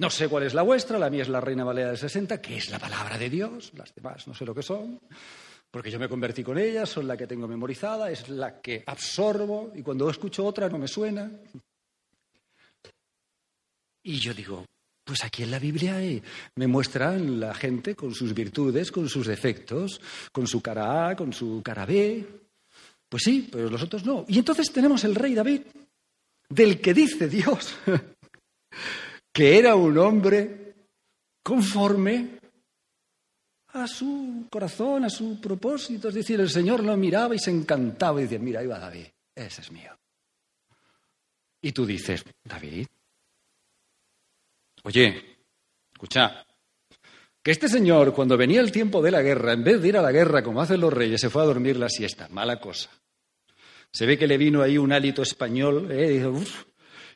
no 0.00 0.08
sé 0.08 0.28
cuál 0.28 0.44
es 0.44 0.54
la 0.54 0.62
vuestra, 0.62 0.98
la 0.98 1.10
mía 1.10 1.20
es 1.20 1.28
la 1.28 1.42
Reina 1.42 1.62
Valera 1.62 1.88
del 1.88 1.98
60, 1.98 2.40
que 2.40 2.56
es 2.56 2.70
la 2.70 2.78
palabra 2.78 3.18
de 3.18 3.28
Dios, 3.28 3.70
las 3.76 3.94
demás 3.94 4.26
no 4.26 4.32
sé 4.32 4.46
lo 4.46 4.54
que 4.54 4.62
son, 4.62 4.98
porque 5.70 5.90
yo 5.90 5.98
me 5.98 6.08
convertí 6.08 6.42
con 6.42 6.56
ellas, 6.56 6.88
son 6.88 7.06
la 7.06 7.18
que 7.18 7.26
tengo 7.26 7.46
memorizada, 7.46 8.10
es 8.10 8.30
la 8.30 8.62
que 8.62 8.82
absorbo 8.86 9.70
y 9.74 9.82
cuando 9.82 10.08
escucho 10.08 10.46
otra 10.46 10.70
no 10.70 10.78
me 10.78 10.88
suena. 10.88 11.30
Y 14.02 14.18
yo 14.18 14.32
digo, 14.32 14.64
pues 15.04 15.22
aquí 15.22 15.42
en 15.42 15.50
la 15.50 15.58
Biblia 15.58 16.02
eh, 16.02 16.22
me 16.54 16.66
muestran 16.66 17.38
la 17.38 17.52
gente 17.52 17.94
con 17.94 18.14
sus 18.14 18.32
virtudes, 18.32 18.90
con 18.90 19.06
sus 19.06 19.26
defectos, 19.26 20.00
con 20.32 20.46
su 20.46 20.62
cara 20.62 21.10
A, 21.10 21.14
con 21.14 21.34
su 21.34 21.60
cara 21.62 21.84
B. 21.84 22.26
Pues 23.06 23.22
sí, 23.22 23.50
pero 23.52 23.68
los 23.68 23.82
otros 23.82 24.06
no. 24.06 24.24
Y 24.28 24.38
entonces 24.38 24.72
tenemos 24.72 25.04
el 25.04 25.14
rey 25.14 25.34
David, 25.34 25.60
del 26.48 26.80
que 26.80 26.94
dice 26.94 27.28
Dios 27.28 27.76
que 29.32 29.58
era 29.58 29.74
un 29.74 29.96
hombre 29.98 30.74
conforme 31.42 32.40
a 33.72 33.86
su 33.86 34.46
corazón, 34.50 35.04
a 35.04 35.10
su 35.10 35.40
propósito. 35.40 36.08
Es 36.08 36.14
decir, 36.14 36.40
el 36.40 36.50
Señor 36.50 36.84
lo 36.84 36.96
miraba 36.96 37.34
y 37.34 37.38
se 37.38 37.50
encantaba 37.50 38.20
y 38.20 38.24
decía, 38.24 38.38
mira, 38.38 38.60
ahí 38.60 38.66
va 38.66 38.78
David, 38.78 39.06
ese 39.34 39.60
es 39.60 39.70
mío. 39.70 39.96
Y 41.62 41.72
tú 41.72 41.84
dices, 41.84 42.24
David, 42.44 42.86
oye, 44.82 45.38
escucha, 45.92 46.44
que 47.42 47.50
este 47.50 47.68
señor, 47.68 48.12
cuando 48.12 48.36
venía 48.36 48.60
el 48.60 48.72
tiempo 48.72 49.00
de 49.02 49.10
la 49.10 49.22
guerra, 49.22 49.52
en 49.52 49.64
vez 49.64 49.80
de 49.80 49.88
ir 49.88 49.96
a 49.96 50.02
la 50.02 50.12
guerra 50.12 50.42
como 50.42 50.60
hacen 50.60 50.80
los 50.80 50.92
reyes, 50.92 51.20
se 51.20 51.30
fue 51.30 51.42
a 51.42 51.46
dormir 51.46 51.76
la 51.76 51.88
siesta. 51.88 52.28
Mala 52.28 52.60
cosa. 52.60 52.90
Se 53.92 54.06
ve 54.06 54.18
que 54.18 54.26
le 54.26 54.36
vino 54.38 54.62
ahí 54.62 54.78
un 54.78 54.92
hálito 54.92 55.22
español 55.22 55.90
¿eh? 55.90 56.22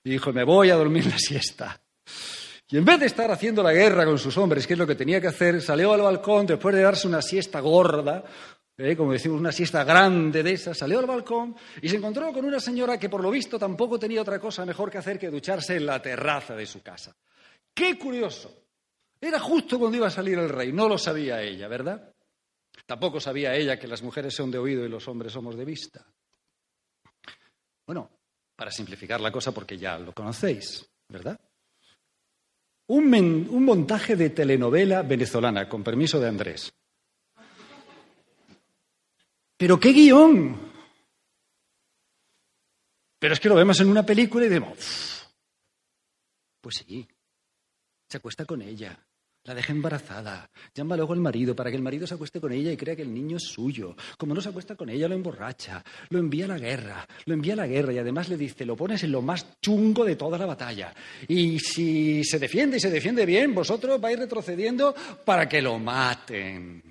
y, 0.05 0.11
dijo, 0.11 0.33
me 0.33 0.45
voy 0.45 0.71
a 0.71 0.77
dormir 0.77 1.07
la 1.07 1.19
siesta. 1.19 1.81
Y 2.69 2.79
en 2.79 2.85
vez 2.85 2.99
de 2.99 3.07
estar 3.07 3.31
haciendo 3.31 3.63
la 3.63 3.73
guerra 3.73 4.05
con 4.05 4.19
sus 4.19 4.37
hombres, 4.39 4.67
que 4.67 4.73
es 4.73 4.79
lo 4.79 4.87
que 4.87 4.95
tenía 4.95 5.21
que 5.21 5.29
hacer, 5.29 5.61
salió 5.61 5.93
al 5.93 6.01
balcón 6.01 6.47
después 6.47 6.75
de 6.75 6.83
darse 6.83 7.07
una 7.07 7.21
siesta 7.21 7.61
gorda, 7.61 8.25
¿eh? 8.79 8.97
como 8.97 9.13
decimos, 9.13 9.39
una 9.39 9.53
siesta 9.53 9.85
grande 9.85 10.43
de 10.43 10.53
esa, 10.53 10.75
salió 10.75 10.99
al 10.99 11.07
balcón 11.07 11.55
y 11.83 11.89
se 11.89 11.97
encontró 11.97 12.33
con 12.33 12.45
una 12.45 12.59
señora 12.59 12.99
que 12.99 13.11
por 13.11 13.23
lo 13.23 13.31
visto 13.31 13.59
tampoco 13.59 13.99
tenía 13.99 14.23
otra 14.23 14.39
cosa 14.39 14.65
mejor 14.65 14.91
que 14.91 14.99
hacer 14.99 15.19
que 15.19 15.31
ducharse 15.31 15.77
en 15.77 15.87
la 15.87 16.01
terraza 16.01 16.57
de 16.57 16.67
su 16.67 16.83
casa. 16.83 17.15
¡Qué 17.75 17.99
curioso! 17.99 18.65
Era 19.21 19.39
justo 19.41 19.79
cuando 19.79 19.99
iba 19.99 20.07
a 20.07 20.11
salir 20.11 20.39
el 20.39 20.49
rey, 20.49 20.73
no 20.73 20.89
lo 20.89 20.97
sabía 20.97 21.43
ella, 21.43 21.69
¿verdad? 21.69 22.13
Tampoco 22.87 23.21
sabía 23.21 23.55
ella 23.55 23.79
que 23.79 23.87
las 23.87 24.03
mujeres 24.03 24.35
son 24.35 24.51
de 24.51 24.59
oído 24.59 24.85
y 24.85 24.89
los 24.89 25.07
hombres 25.09 25.33
somos 25.33 25.57
de 25.57 25.65
vista. 25.65 26.05
Bueno, 27.87 28.11
para 28.57 28.71
simplificar 28.71 29.21
la 29.21 29.31
cosa, 29.31 29.53
porque 29.53 29.77
ya 29.77 29.99
lo 29.99 30.13
conocéis, 30.13 30.87
¿verdad? 31.09 31.39
Un, 32.87 33.65
montaje 33.65 34.15
de 34.15 34.31
telenovela 34.31 35.03
venezolana, 35.03 35.69
con 35.69 35.83
permiso 35.83 36.21
de 36.21 36.29
Andrés. 36.29 36.73
Pero 39.57 39.81
qué 39.81 39.93
guion. 39.93 40.73
Pero 43.19 43.33
es 43.33 43.41
que 43.41 43.49
lo 43.49 43.55
vemos 43.55 43.81
en 43.81 43.89
una 43.89 44.05
película 44.05 44.45
y 44.45 44.49
decimos, 44.51 45.35
pues 46.61 46.77
sí, 46.87 47.09
se 48.07 48.19
acuesta 48.19 48.45
con 48.45 48.61
ella, 48.61 48.99
la 49.45 49.55
deja 49.55 49.73
embarazada, 49.73 50.49
llama 50.75 50.97
luego 50.97 51.13
al 51.13 51.21
marido 51.21 51.55
para 51.55 51.71
que 51.71 51.77
el 51.77 51.83
marido 51.83 52.07
se 52.07 52.15
acueste 52.15 52.41
con 52.41 52.51
ella 52.53 52.73
y 52.73 52.79
crea 52.79 52.97
que 52.97 53.03
el 53.03 53.13
niño 53.13 53.37
es 53.37 53.45
suyo. 53.45 53.95
Como 54.17 54.35
no 54.35 54.41
se 54.41 54.49
acuesta 54.49 54.75
con 54.75 54.89
ella, 54.89 55.07
lo 55.07 55.15
emborracha, 55.15 55.85
lo 56.09 56.19
envía 56.19 56.47
a 56.47 56.49
la 56.49 56.59
guerra, 56.59 57.07
lo 57.27 57.35
envía 57.35 57.53
a 57.53 57.57
la 57.57 57.67
guerra 57.67 57.93
y 57.93 57.99
además 57.99 58.31
le 58.31 58.39
dice, 58.39 58.65
lo 58.65 58.75
pones 58.75 59.03
en 59.05 59.13
lo 59.13 59.21
más 59.21 59.61
chungo 59.61 60.05
de 60.05 60.17
toda 60.17 60.39
la 60.39 60.47
batalla. 60.47 60.95
Y 61.29 61.59
si 61.59 62.25
se 62.25 62.39
defiende 62.39 62.79
y 62.79 62.81
se 62.81 62.91
defiende 62.91 63.27
bien, 63.27 63.55
vosotros 63.55 64.01
vais 64.01 64.19
retrocediendo 64.19 64.95
para 65.25 65.47
que 65.47 65.61
lo 65.61 65.79
maten. 65.79 66.83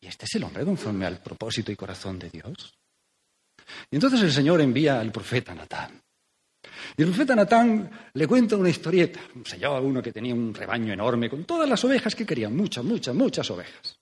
Y 0.00 0.06
este 0.06 0.24
es 0.24 0.34
el 0.36 0.44
hombre 0.44 0.64
conforme 0.64 1.04
al 1.04 1.20
propósito 1.22 1.70
y 1.70 1.76
corazón 1.76 2.18
de 2.18 2.30
Dios. 2.30 2.74
Y 3.90 3.96
entonces 3.96 4.22
el 4.22 4.32
Señor 4.32 4.62
envía 4.62 5.00
al 5.00 5.12
profeta 5.12 5.54
Natán. 5.54 6.03
Y 6.96 7.02
el 7.02 7.08
profeta 7.08 7.34
Natán 7.34 7.90
le 8.12 8.26
cuenta 8.26 8.56
una 8.56 8.68
historieta. 8.68 9.20
Se 9.44 9.58
llevaba 9.58 9.80
uno 9.80 10.02
que 10.02 10.12
tenía 10.12 10.34
un 10.34 10.54
rebaño 10.54 10.92
enorme 10.92 11.28
con 11.28 11.44
todas 11.44 11.68
las 11.68 11.84
ovejas 11.84 12.14
que 12.14 12.26
querían, 12.26 12.56
muchas, 12.56 12.84
muchas, 12.84 13.14
muchas 13.14 13.50
ovejas. 13.50 13.98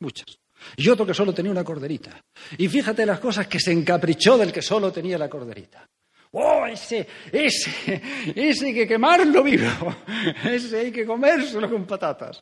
Muchas. 0.00 0.38
Y 0.76 0.88
otro 0.88 1.06
que 1.06 1.14
solo 1.14 1.32
tenía 1.32 1.52
una 1.52 1.64
corderita. 1.64 2.22
Y 2.58 2.68
fíjate 2.68 3.06
las 3.06 3.20
cosas 3.20 3.46
que 3.46 3.58
se 3.58 3.72
encaprichó 3.72 4.36
del 4.36 4.52
que 4.52 4.62
solo 4.62 4.92
tenía 4.92 5.18
la 5.18 5.28
corderita. 5.28 5.88
¡Oh, 6.32 6.64
ese, 6.66 7.08
ese, 7.32 8.02
ese 8.36 8.66
hay 8.66 8.74
que 8.74 8.86
quemarlo 8.86 9.42
vivo! 9.42 9.66
Ese 10.44 10.78
hay 10.78 10.92
que 10.92 11.04
comérselo 11.04 11.68
con 11.68 11.86
patatas. 11.86 12.40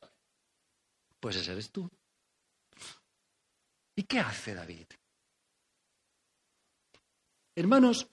Pues 1.18 1.36
ese 1.36 1.52
eres 1.52 1.70
tú. 1.70 1.90
¿Y 3.96 4.02
qué 4.02 4.20
hace 4.20 4.54
David? 4.54 4.86
Hermanos, 7.56 8.06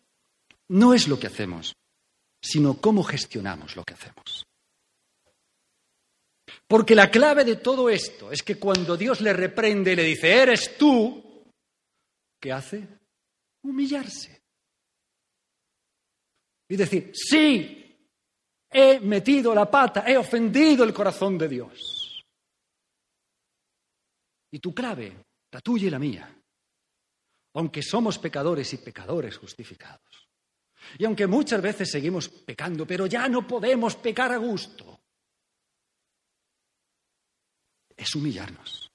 no 0.69 0.93
es 0.93 1.07
lo 1.07 1.19
que 1.19 1.27
hacemos, 1.27 1.75
sino 2.41 2.79
cómo 2.79 3.03
gestionamos 3.03 3.75
lo 3.75 3.83
que 3.83 3.93
hacemos. 3.93 4.45
Porque 6.67 6.95
la 6.95 7.11
clave 7.11 7.43
de 7.43 7.57
todo 7.57 7.89
esto 7.89 8.31
es 8.31 8.41
que 8.43 8.57
cuando 8.57 8.97
Dios 8.97 9.21
le 9.21 9.33
reprende 9.33 9.93
y 9.93 9.95
le 9.95 10.03
dice, 10.03 10.33
eres 10.33 10.77
tú, 10.77 11.51
¿qué 12.39 12.51
hace? 12.51 12.87
Humillarse. 13.63 14.41
Y 16.67 16.75
decir, 16.75 17.11
sí, 17.13 17.85
he 18.71 18.99
metido 18.99 19.53
la 19.53 19.69
pata, 19.69 20.03
he 20.07 20.17
ofendido 20.17 20.83
el 20.83 20.93
corazón 20.93 21.37
de 21.37 21.47
Dios. 21.47 22.23
Y 24.51 24.59
tu 24.59 24.73
clave, 24.73 25.25
la 25.51 25.61
tuya 25.61 25.87
y 25.87 25.91
la 25.91 25.99
mía, 25.99 26.35
aunque 27.53 27.83
somos 27.83 28.17
pecadores 28.17 28.73
y 28.73 28.77
pecadores 28.77 29.37
justificados, 29.37 30.24
y 30.97 31.05
aunque 31.05 31.27
muchas 31.27 31.61
veces 31.61 31.89
seguimos 31.89 32.29
pecando, 32.29 32.85
pero 32.85 33.05
ya 33.05 33.27
no 33.27 33.45
podemos 33.47 33.95
pecar 33.95 34.31
a 34.31 34.37
gusto, 34.37 34.99
es 37.95 38.15
humillarnos. 38.15 38.91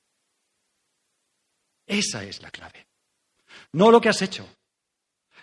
Esa 1.86 2.22
es 2.24 2.40
la 2.40 2.50
clave. 2.50 2.86
No 3.72 3.90
lo 3.90 4.00
que 4.00 4.08
has 4.08 4.22
hecho, 4.22 4.48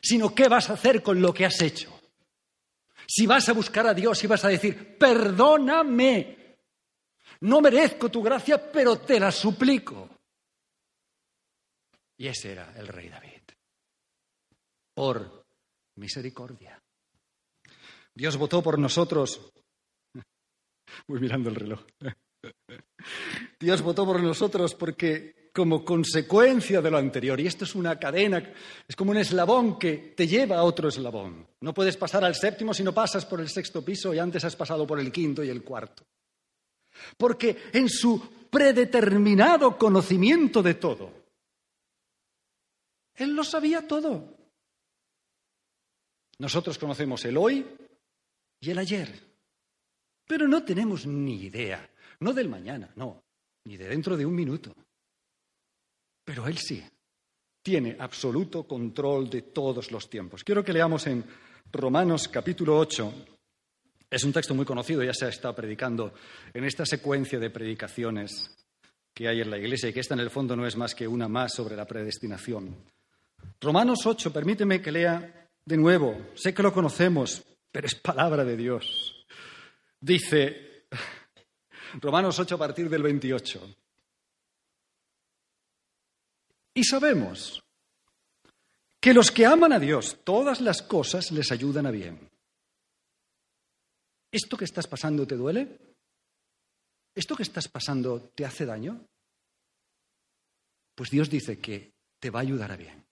sino 0.01 0.33
qué 0.33 0.47
vas 0.47 0.69
a 0.69 0.73
hacer 0.73 1.03
con 1.03 1.21
lo 1.21 1.33
que 1.33 1.45
has 1.45 1.61
hecho. 1.61 1.93
Si 3.07 3.25
vas 3.25 3.47
a 3.49 3.53
buscar 3.53 3.87
a 3.87 3.93
Dios 3.93 4.23
y 4.23 4.27
vas 4.27 4.43
a 4.45 4.49
decir, 4.49 4.97
perdóname, 4.97 6.57
no 7.41 7.61
merezco 7.61 8.09
tu 8.09 8.21
gracia, 8.21 8.71
pero 8.71 8.99
te 8.99 9.19
la 9.19 9.31
suplico. 9.31 10.09
Y 12.17 12.27
ese 12.27 12.53
era 12.53 12.73
el 12.75 12.87
rey 12.87 13.09
David. 13.09 13.41
Por 14.93 15.46
misericordia. 15.97 16.81
Dios 18.13 18.37
votó 18.37 18.63
por 18.63 18.79
nosotros. 18.79 19.51
Voy 21.07 21.19
mirando 21.19 21.49
el 21.49 21.55
reloj. 21.55 21.81
Dios 23.59 23.81
votó 23.81 24.05
por 24.05 24.21
nosotros 24.21 24.73
porque 24.75 25.51
como 25.53 25.83
consecuencia 25.83 26.81
de 26.81 26.91
lo 26.91 26.99
anterior, 26.99 27.39
y 27.39 27.47
esto 27.47 27.63
es 27.63 27.73
una 27.73 27.97
cadena, 27.97 28.53
es 28.87 28.95
como 28.95 29.09
un 29.09 29.17
eslabón 29.17 29.79
que 29.79 30.13
te 30.15 30.27
lleva 30.27 30.57
a 30.57 30.63
otro 30.63 30.87
eslabón. 30.87 31.47
No 31.61 31.73
puedes 31.73 31.97
pasar 31.97 32.23
al 32.23 32.35
séptimo 32.35 32.75
si 32.75 32.83
no 32.83 32.93
pasas 32.93 33.25
por 33.25 33.41
el 33.41 33.49
sexto 33.49 33.83
piso 33.83 34.13
y 34.13 34.19
antes 34.19 34.43
has 34.45 34.55
pasado 34.55 34.85
por 34.85 34.99
el 34.99 35.11
quinto 35.11 35.43
y 35.43 35.49
el 35.49 35.63
cuarto. 35.63 36.05
Porque 37.17 37.69
en 37.73 37.89
su 37.89 38.47
predeterminado 38.51 39.77
conocimiento 39.77 40.61
de 40.61 40.75
todo, 40.75 41.11
Él 43.15 43.35
lo 43.35 43.43
sabía 43.43 43.87
todo. 43.87 44.36
Nosotros 46.39 46.77
conocemos 46.77 47.23
el 47.25 47.37
hoy 47.37 47.65
y 48.59 48.69
el 48.69 48.77
ayer, 48.77 49.11
pero 50.27 50.47
no 50.47 50.63
tenemos 50.63 51.05
ni 51.05 51.43
idea, 51.43 51.89
no 52.19 52.33
del 52.33 52.49
mañana, 52.49 52.91
no, 52.95 53.23
ni 53.65 53.77
de 53.77 53.87
dentro 53.87 54.15
de 54.15 54.25
un 54.25 54.35
minuto. 54.35 54.75
Pero 56.23 56.47
Él 56.47 56.57
sí, 56.57 56.83
tiene 57.61 57.95
absoluto 57.99 58.67
control 58.67 59.29
de 59.29 59.41
todos 59.41 59.91
los 59.91 60.09
tiempos. 60.09 60.43
Quiero 60.43 60.63
que 60.63 60.73
leamos 60.73 61.07
en 61.07 61.23
Romanos 61.71 62.27
capítulo 62.27 62.77
8. 62.77 63.13
Es 64.09 64.23
un 64.23 64.31
texto 64.31 64.53
muy 64.53 64.65
conocido, 64.65 65.03
ya 65.03 65.13
se 65.13 65.25
ha 65.25 65.29
estado 65.29 65.55
predicando 65.55 66.13
en 66.53 66.63
esta 66.63 66.85
secuencia 66.85 67.39
de 67.39 67.49
predicaciones 67.49 68.55
que 69.13 69.27
hay 69.27 69.41
en 69.41 69.49
la 69.49 69.57
Iglesia 69.57 69.89
y 69.89 69.93
que 69.93 69.99
esta 69.99 70.13
en 70.13 70.19
el 70.19 70.29
fondo 70.29 70.55
no 70.55 70.67
es 70.67 70.77
más 70.77 70.93
que 70.93 71.07
una 71.07 71.27
más 71.27 71.55
sobre 71.55 71.75
la 71.75 71.85
predestinación. 71.85 72.75
Romanos 73.59 74.05
8, 74.05 74.31
permíteme 74.31 74.81
que 74.81 74.91
lea 74.91 75.46
de 75.67 75.75
nuevo, 75.75 76.31
sé 76.33 76.53
que 76.53 76.63
lo 76.63 76.71
conocemos, 76.71 77.43
pero 77.73 77.87
es 77.87 77.95
palabra 77.95 78.45
de 78.45 78.55
Dios. 78.55 79.27
Dice 79.99 80.87
Romanos 81.95 82.39
8 82.39 82.55
a 82.55 82.57
partir 82.57 82.89
del 82.89 83.03
28. 83.03 83.75
Y 86.73 86.83
sabemos 86.85 87.61
que 89.01 89.13
los 89.13 89.29
que 89.29 89.45
aman 89.45 89.73
a 89.73 89.79
Dios, 89.79 90.19
todas 90.23 90.61
las 90.61 90.81
cosas 90.81 91.33
les 91.33 91.51
ayudan 91.51 91.85
a 91.85 91.91
bien. 91.91 92.29
¿Esto 94.31 94.55
que 94.55 94.65
estás 94.65 94.87
pasando 94.87 95.27
te 95.27 95.35
duele? 95.35 95.77
¿Esto 97.13 97.35
que 97.35 97.43
estás 97.43 97.67
pasando 97.67 98.21
te 98.33 98.45
hace 98.45 98.65
daño? 98.65 99.05
Pues 100.95 101.09
Dios 101.09 101.29
dice 101.29 101.59
que 101.59 101.91
te 102.21 102.29
va 102.29 102.39
a 102.39 102.43
ayudar 102.43 102.71
a 102.71 102.77
bien. 102.77 103.06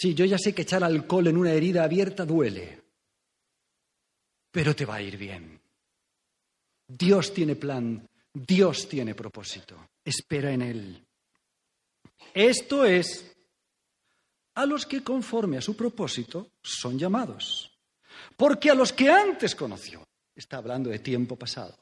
Sí, 0.00 0.14
yo 0.14 0.24
ya 0.24 0.38
sé 0.38 0.54
que 0.54 0.62
echar 0.62 0.82
alcohol 0.82 1.26
en 1.26 1.36
una 1.36 1.52
herida 1.52 1.84
abierta 1.84 2.24
duele, 2.24 2.80
pero 4.50 4.74
te 4.74 4.86
va 4.86 4.94
a 4.94 5.02
ir 5.02 5.18
bien. 5.18 5.60
Dios 6.88 7.34
tiene 7.34 7.54
plan, 7.54 8.08
Dios 8.32 8.88
tiene 8.88 9.14
propósito. 9.14 9.90
Espera 10.02 10.52
en 10.52 10.62
Él. 10.62 11.06
Esto 12.32 12.86
es 12.86 13.30
a 14.54 14.64
los 14.64 14.86
que 14.86 15.04
conforme 15.04 15.58
a 15.58 15.60
su 15.60 15.76
propósito 15.76 16.52
son 16.62 16.98
llamados. 16.98 17.70
Porque 18.38 18.70
a 18.70 18.74
los 18.74 18.94
que 18.94 19.10
antes 19.10 19.54
conoció, 19.54 20.02
está 20.34 20.56
hablando 20.56 20.88
de 20.88 21.00
tiempo 21.00 21.36
pasado, 21.36 21.78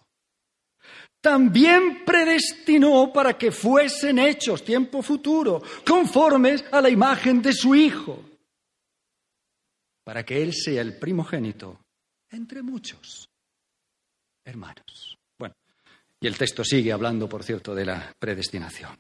también 1.20 2.04
predestinó 2.04 3.12
para 3.12 3.36
que 3.36 3.50
fuesen 3.50 4.18
hechos, 4.18 4.64
tiempo 4.64 5.02
futuro, 5.02 5.62
conformes 5.86 6.64
a 6.70 6.80
la 6.80 6.90
imagen 6.90 7.42
de 7.42 7.52
su 7.52 7.74
Hijo, 7.74 8.22
para 10.04 10.24
que 10.24 10.42
Él 10.42 10.54
sea 10.54 10.80
el 10.80 10.98
primogénito 10.98 11.80
entre 12.30 12.62
muchos 12.62 13.28
hermanos. 14.44 15.18
Bueno, 15.38 15.54
y 16.20 16.26
el 16.26 16.38
texto 16.38 16.64
sigue 16.64 16.92
hablando, 16.92 17.28
por 17.28 17.42
cierto, 17.42 17.74
de 17.74 17.84
la 17.84 18.14
predestinación. 18.18 18.96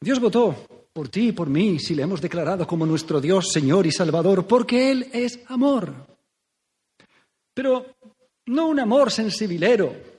Dios 0.00 0.20
votó 0.20 0.86
por 0.92 1.08
ti 1.08 1.28
y 1.28 1.32
por 1.32 1.48
mí 1.48 1.78
si 1.78 1.94
le 1.94 2.02
hemos 2.02 2.20
declarado 2.20 2.66
como 2.66 2.84
nuestro 2.84 3.20
Dios, 3.20 3.50
Señor 3.50 3.86
y 3.86 3.92
Salvador, 3.92 4.46
porque 4.46 4.90
Él 4.90 5.08
es 5.12 5.40
amor. 5.48 6.06
Pero 7.54 7.96
no 8.46 8.66
un 8.66 8.80
amor 8.80 9.10
sensibilero, 9.10 10.15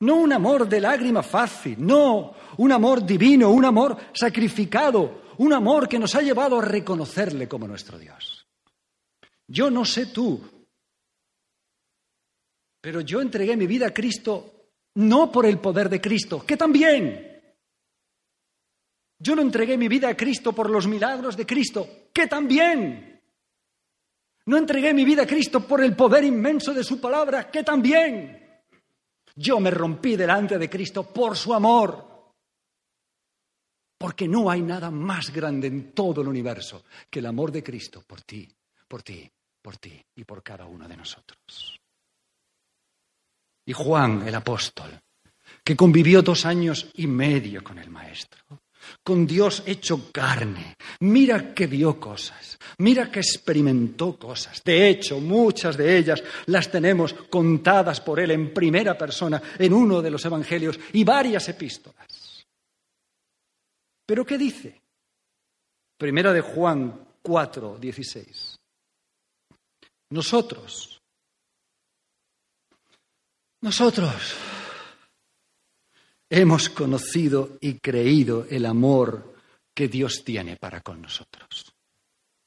no 0.00 0.16
un 0.16 0.32
amor 0.32 0.68
de 0.68 0.80
lágrima 0.80 1.22
fácil, 1.22 1.76
no, 1.78 2.34
un 2.58 2.72
amor 2.72 3.04
divino, 3.04 3.50
un 3.50 3.64
amor 3.64 3.96
sacrificado, 4.12 5.22
un 5.38 5.52
amor 5.52 5.88
que 5.88 5.98
nos 5.98 6.14
ha 6.14 6.22
llevado 6.22 6.58
a 6.58 6.64
reconocerle 6.64 7.48
como 7.48 7.66
nuestro 7.66 7.98
Dios. 7.98 8.46
Yo 9.46 9.70
no 9.70 9.84
sé 9.84 10.06
tú, 10.06 10.40
pero 12.80 13.00
yo 13.00 13.20
entregué 13.20 13.56
mi 13.56 13.66
vida 13.66 13.88
a 13.88 13.94
Cristo 13.94 14.60
no 14.94 15.30
por 15.30 15.46
el 15.46 15.58
poder 15.58 15.88
de 15.88 16.00
Cristo, 16.00 16.44
que 16.46 16.56
también. 16.56 17.26
Yo 19.18 19.36
no 19.36 19.42
entregué 19.42 19.76
mi 19.76 19.88
vida 19.88 20.08
a 20.08 20.16
Cristo 20.16 20.54
por 20.54 20.70
los 20.70 20.86
milagros 20.86 21.36
de 21.36 21.46
Cristo, 21.46 22.08
que 22.12 22.26
también. 22.26 23.20
No 24.46 24.56
entregué 24.56 24.94
mi 24.94 25.04
vida 25.04 25.22
a 25.22 25.26
Cristo 25.26 25.60
por 25.66 25.82
el 25.84 25.94
poder 25.94 26.24
inmenso 26.24 26.72
de 26.72 26.82
su 26.82 27.00
palabra, 27.00 27.50
que 27.50 27.62
también. 27.62 28.39
Yo 29.36 29.60
me 29.60 29.70
rompí 29.70 30.16
delante 30.16 30.58
de 30.58 30.68
Cristo 30.68 31.04
por 31.12 31.36
su 31.36 31.54
amor. 31.54 32.34
Porque 33.98 34.26
no 34.26 34.50
hay 34.50 34.62
nada 34.62 34.90
más 34.90 35.30
grande 35.30 35.66
en 35.66 35.92
todo 35.92 36.22
el 36.22 36.28
universo 36.28 36.84
que 37.10 37.18
el 37.18 37.26
amor 37.26 37.52
de 37.52 37.62
Cristo 37.62 38.02
por 38.06 38.22
ti, 38.22 38.48
por 38.88 39.02
ti, 39.02 39.30
por 39.60 39.76
ti 39.76 40.02
y 40.16 40.24
por 40.24 40.42
cada 40.42 40.64
uno 40.64 40.88
de 40.88 40.96
nosotros. 40.96 41.80
Y 43.66 43.72
Juan, 43.72 44.26
el 44.26 44.34
apóstol, 44.34 44.98
que 45.62 45.76
convivió 45.76 46.22
dos 46.22 46.46
años 46.46 46.90
y 46.94 47.06
medio 47.06 47.62
con 47.62 47.78
el 47.78 47.90
Maestro, 47.90 48.42
con 49.02 49.26
Dios 49.26 49.62
hecho 49.66 50.10
carne. 50.12 50.74
Mira 51.00 51.54
que 51.54 51.66
vio 51.66 51.98
cosas, 51.98 52.58
mira 52.78 53.10
que 53.10 53.20
experimentó 53.20 54.18
cosas. 54.18 54.62
De 54.64 54.88
hecho, 54.88 55.20
muchas 55.20 55.76
de 55.76 55.96
ellas 55.96 56.22
las 56.46 56.70
tenemos 56.70 57.14
contadas 57.14 58.00
por 58.00 58.20
él 58.20 58.30
en 58.30 58.52
primera 58.52 58.96
persona 58.96 59.40
en 59.58 59.72
uno 59.72 60.02
de 60.02 60.10
los 60.10 60.24
evangelios 60.24 60.78
y 60.92 61.04
varias 61.04 61.48
epístolas. 61.48 62.44
¿Pero 64.06 64.24
qué 64.24 64.36
dice? 64.36 64.80
Primera 65.96 66.32
de 66.32 66.40
Juan 66.40 67.06
4, 67.22 67.78
16. 67.78 68.56
Nosotros, 70.10 71.00
nosotros 73.60 74.34
hemos 76.30 76.70
conocido 76.70 77.58
y 77.60 77.80
creído 77.80 78.46
el 78.48 78.64
amor 78.64 79.34
que 79.74 79.88
Dios 79.88 80.22
tiene 80.24 80.56
para 80.56 80.80
con 80.80 81.02
nosotros. 81.02 81.74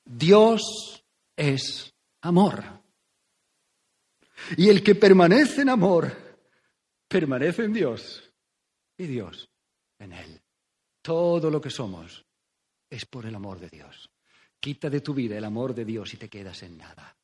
Dios 0.05 1.03
es 1.35 1.93
amor. 2.21 2.63
Y 4.57 4.69
el 4.69 4.81
que 4.81 4.95
permanece 4.95 5.61
en 5.61 5.69
amor, 5.69 6.11
permanece 7.07 7.65
en 7.65 7.73
Dios 7.73 8.31
y 8.97 9.05
Dios 9.05 9.49
en 9.99 10.13
él. 10.13 10.41
Todo 11.01 11.51
lo 11.51 11.59
que 11.59 11.69
somos 11.69 12.25
es 12.89 13.05
por 13.05 13.25
el 13.25 13.35
amor 13.35 13.59
de 13.59 13.69
Dios. 13.69 14.09
Quita 14.59 14.89
de 14.89 15.01
tu 15.01 15.13
vida 15.13 15.37
el 15.37 15.43
amor 15.43 15.75
de 15.75 15.83
Dios 15.83 16.13
y 16.13 16.17
te 16.17 16.29
quedas 16.29 16.63
en 16.63 16.77
nada. 16.77 17.15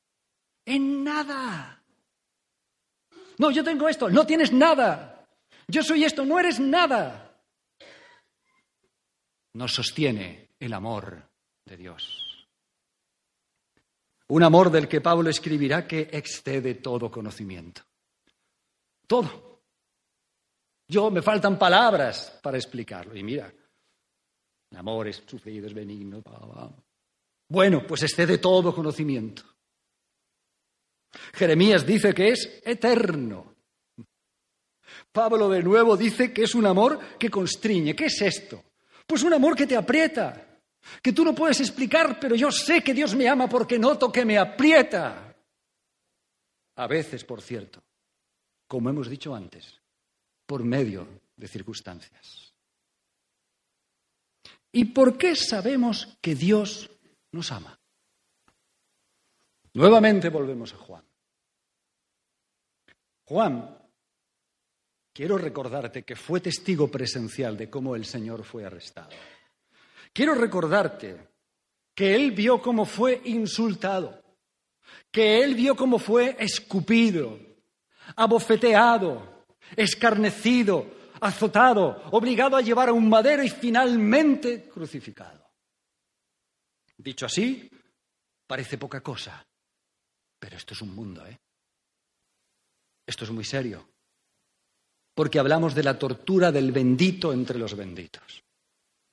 En 0.65 1.03
nada. 1.03 1.81
No, 3.37 3.51
yo 3.51 3.63
tengo 3.63 3.87
esto, 3.87 4.09
no 4.09 4.25
tienes 4.25 4.51
nada. 4.51 5.18
Yo 5.69 5.83
soy 5.83 6.03
esto, 6.03 6.25
no 6.25 6.39
eres 6.39 6.59
nada. 6.59 7.39
Nos 9.53 9.73
sostiene 9.73 10.49
el 10.59 10.73
amor 10.73 11.29
de 11.63 11.77
Dios. 11.77 12.47
Un 14.29 14.43
amor 14.43 14.71
del 14.71 14.87
que 14.87 14.99
Pablo 14.99 15.29
escribirá 15.29 15.87
que 15.87 16.09
excede 16.11 16.75
todo 16.75 17.11
conocimiento. 17.11 17.83
Todo. 19.05 19.61
Yo 20.87 21.11
me 21.11 21.21
faltan 21.21 21.59
palabras 21.59 22.39
para 22.41 22.57
explicarlo. 22.57 23.15
Y 23.15 23.23
mira, 23.23 23.53
el 24.71 24.77
amor 24.77 25.07
es 25.07 25.23
sufrido, 25.27 25.67
es 25.67 25.73
benigno. 25.73 26.23
Bueno, 27.47 27.85
pues 27.85 28.03
excede 28.03 28.39
todo 28.39 28.73
conocimiento. 28.73 29.43
Jeremías 31.33 31.85
dice 31.85 32.13
que 32.13 32.29
es 32.29 32.61
eterno. 32.65 33.48
Pablo 35.11 35.49
de 35.49 35.63
nuevo 35.63 35.97
dice 35.97 36.31
que 36.31 36.43
es 36.43 36.55
un 36.55 36.65
amor 36.65 37.17
que 37.17 37.29
constriñe. 37.29 37.95
¿Qué 37.95 38.05
es 38.05 38.21
esto? 38.21 38.63
Pues 39.07 39.23
un 39.23 39.33
amor 39.33 39.55
que 39.55 39.65
te 39.65 39.75
aprieta, 39.75 40.61
que 41.01 41.13
tú 41.13 41.23
no 41.23 41.33
puedes 41.33 41.59
explicar, 41.59 42.19
pero 42.19 42.35
yo 42.35 42.51
sé 42.51 42.83
que 42.83 42.93
Dios 42.93 43.15
me 43.15 43.27
ama 43.27 43.49
porque 43.49 43.79
noto 43.79 44.11
que 44.11 44.25
me 44.25 44.37
aprieta. 44.37 45.35
A 46.75 46.87
veces, 46.87 47.23
por 47.25 47.41
cierto, 47.41 47.81
como 48.67 48.89
hemos 48.89 49.09
dicho 49.09 49.33
antes, 49.33 49.81
por 50.45 50.63
medio 50.63 51.07
de 51.35 51.47
circunstancias. 51.47 52.53
¿Y 54.71 54.85
por 54.85 55.17
qué 55.17 55.35
sabemos 55.35 56.17
que 56.21 56.35
Dios 56.35 56.89
nos 57.31 57.51
ama? 57.51 57.79
Nuevamente 59.73 60.29
volvemos 60.29 60.73
a 60.73 60.77
Juan. 60.77 61.03
Juan 63.25 63.78
quiero 65.19 65.37
recordarte 65.37 66.03
que 66.03 66.15
fue 66.15 66.39
testigo 66.39 66.87
presencial 66.87 67.57
de 67.57 67.69
cómo 67.69 67.93
el 67.93 68.05
Señor 68.05 68.45
fue 68.45 68.63
arrestado. 68.65 69.09
Quiero 70.13 70.33
recordarte 70.33 71.27
que 71.93 72.15
Él 72.15 72.31
vio 72.31 72.61
cómo 72.61 72.85
fue 72.85 73.21
insultado, 73.25 74.23
que 75.11 75.43
Él 75.43 75.55
vio 75.55 75.75
cómo 75.75 75.99
fue 75.99 76.37
escupido, 76.39 77.37
abofeteado, 78.15 79.45
escarnecido, 79.75 80.85
azotado, 81.19 82.01
obligado 82.11 82.55
a 82.55 82.61
llevar 82.61 82.87
a 82.87 82.93
un 82.93 83.09
madero 83.09 83.43
y 83.43 83.49
finalmente 83.49 84.69
crucificado. 84.69 85.51
Dicho 86.95 87.25
así, 87.25 87.69
parece 88.47 88.77
poca 88.77 89.01
cosa, 89.01 89.45
pero 90.39 90.55
esto 90.55 90.73
es 90.73 90.81
un 90.81 90.95
mundo, 90.95 91.27
¿eh? 91.27 91.37
Esto 93.05 93.25
es 93.25 93.31
muy 93.31 93.43
serio 93.43 93.85
porque 95.19 95.37
hablamos 95.37 95.75
de 95.75 95.83
la 95.83 95.99
tortura 95.99 96.49
del 96.49 96.71
bendito 96.71 97.33
entre 97.33 97.59
los 97.59 97.75
benditos, 97.75 98.41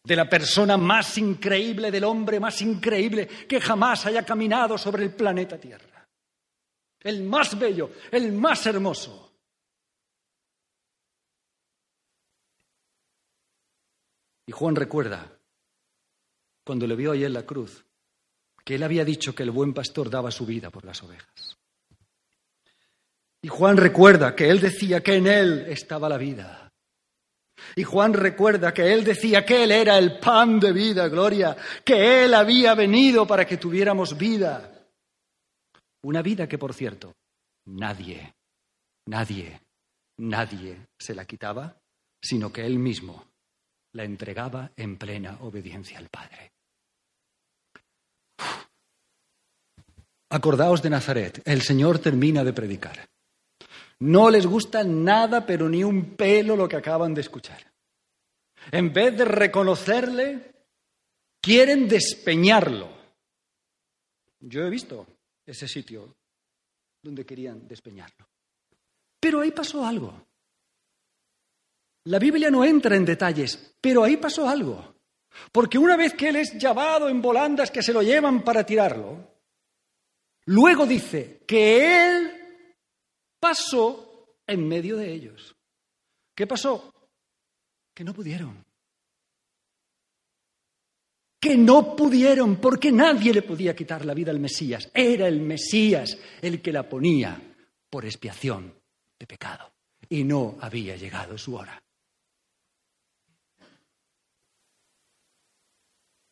de 0.04 0.14
la 0.14 0.28
persona 0.28 0.76
más 0.76 1.18
increíble, 1.18 1.90
del 1.90 2.04
hombre 2.04 2.38
más 2.38 2.62
increíble 2.62 3.26
que 3.26 3.60
jamás 3.60 4.06
haya 4.06 4.24
caminado 4.24 4.78
sobre 4.78 5.02
el 5.02 5.12
planeta 5.12 5.58
Tierra, 5.58 6.08
el 7.00 7.24
más 7.24 7.58
bello, 7.58 7.90
el 8.12 8.30
más 8.30 8.64
hermoso. 8.66 9.32
Y 14.46 14.52
Juan 14.52 14.76
recuerda, 14.76 15.40
cuando 16.64 16.86
le 16.86 16.94
vio 16.94 17.10
ahí 17.10 17.24
en 17.24 17.32
la 17.32 17.44
cruz, 17.44 17.84
que 18.64 18.76
él 18.76 18.84
había 18.84 19.04
dicho 19.04 19.34
que 19.34 19.42
el 19.42 19.50
buen 19.50 19.74
pastor 19.74 20.08
daba 20.08 20.30
su 20.30 20.46
vida 20.46 20.70
por 20.70 20.84
las 20.84 21.02
ovejas. 21.02 21.55
Y 23.46 23.48
Juan 23.48 23.76
recuerda 23.76 24.34
que 24.34 24.50
él 24.50 24.60
decía 24.60 25.04
que 25.04 25.14
en 25.14 25.28
él 25.28 25.66
estaba 25.68 26.08
la 26.08 26.18
vida. 26.18 26.68
Y 27.76 27.84
Juan 27.84 28.12
recuerda 28.12 28.74
que 28.74 28.92
él 28.92 29.04
decía 29.04 29.46
que 29.46 29.62
él 29.62 29.70
era 29.70 29.96
el 29.98 30.18
pan 30.18 30.58
de 30.58 30.72
vida, 30.72 31.06
gloria, 31.06 31.56
que 31.84 32.24
él 32.24 32.34
había 32.34 32.74
venido 32.74 33.24
para 33.24 33.46
que 33.46 33.56
tuviéramos 33.56 34.18
vida. 34.18 34.88
Una 36.02 36.22
vida 36.22 36.48
que, 36.48 36.58
por 36.58 36.74
cierto, 36.74 37.14
nadie, 37.66 38.34
nadie, 39.06 39.60
nadie 40.16 40.88
se 40.98 41.14
la 41.14 41.24
quitaba, 41.24 41.76
sino 42.20 42.52
que 42.52 42.66
él 42.66 42.80
mismo 42.80 43.28
la 43.92 44.02
entregaba 44.02 44.72
en 44.74 44.96
plena 44.96 45.38
obediencia 45.42 45.98
al 45.98 46.08
Padre. 46.08 46.50
Acordaos 50.30 50.82
de 50.82 50.90
Nazaret, 50.90 51.42
el 51.44 51.62
Señor 51.62 52.00
termina 52.00 52.42
de 52.42 52.52
predicar. 52.52 53.06
No 54.00 54.30
les 54.30 54.46
gusta 54.46 54.84
nada, 54.84 55.46
pero 55.46 55.68
ni 55.68 55.82
un 55.82 56.16
pelo 56.16 56.54
lo 56.56 56.68
que 56.68 56.76
acaban 56.76 57.14
de 57.14 57.22
escuchar. 57.22 57.72
En 58.70 58.92
vez 58.92 59.16
de 59.16 59.24
reconocerle, 59.24 60.52
quieren 61.40 61.88
despeñarlo. 61.88 62.88
Yo 64.40 64.64
he 64.64 64.70
visto 64.70 65.06
ese 65.46 65.66
sitio 65.66 66.14
donde 67.02 67.24
querían 67.24 67.66
despeñarlo. 67.66 68.26
Pero 69.18 69.40
ahí 69.40 69.52
pasó 69.52 69.86
algo. 69.86 70.26
La 72.04 72.18
Biblia 72.18 72.50
no 72.50 72.64
entra 72.64 72.96
en 72.96 73.04
detalles, 73.04 73.74
pero 73.80 74.04
ahí 74.04 74.16
pasó 74.16 74.48
algo. 74.48 74.94
Porque 75.50 75.78
una 75.78 75.96
vez 75.96 76.14
que 76.14 76.28
él 76.28 76.36
es 76.36 76.54
llevado 76.54 77.08
en 77.08 77.22
volandas 77.22 77.70
que 77.70 77.82
se 77.82 77.92
lo 77.92 78.02
llevan 78.02 78.42
para 78.42 78.64
tirarlo, 78.64 79.36
luego 80.46 80.86
dice 80.86 81.42
que 81.46 82.06
él 82.06 82.35
pasó 83.38 84.36
en 84.46 84.66
medio 84.66 84.96
de 84.96 85.12
ellos. 85.12 85.54
¿Qué 86.34 86.46
pasó? 86.46 86.92
Que 87.94 88.04
no 88.04 88.12
pudieron. 88.12 88.64
Que 91.40 91.56
no 91.56 91.94
pudieron, 91.94 92.56
porque 92.56 92.90
nadie 92.90 93.32
le 93.32 93.42
podía 93.42 93.74
quitar 93.74 94.04
la 94.04 94.14
vida 94.14 94.30
al 94.30 94.40
Mesías. 94.40 94.90
Era 94.92 95.28
el 95.28 95.40
Mesías 95.40 96.18
el 96.42 96.60
que 96.60 96.72
la 96.72 96.88
ponía 96.88 97.40
por 97.88 98.04
expiación 98.04 98.74
de 99.18 99.26
pecado. 99.26 99.72
Y 100.08 100.24
no 100.24 100.56
había 100.60 100.96
llegado 100.96 101.38
su 101.38 101.54
hora. 101.54 101.82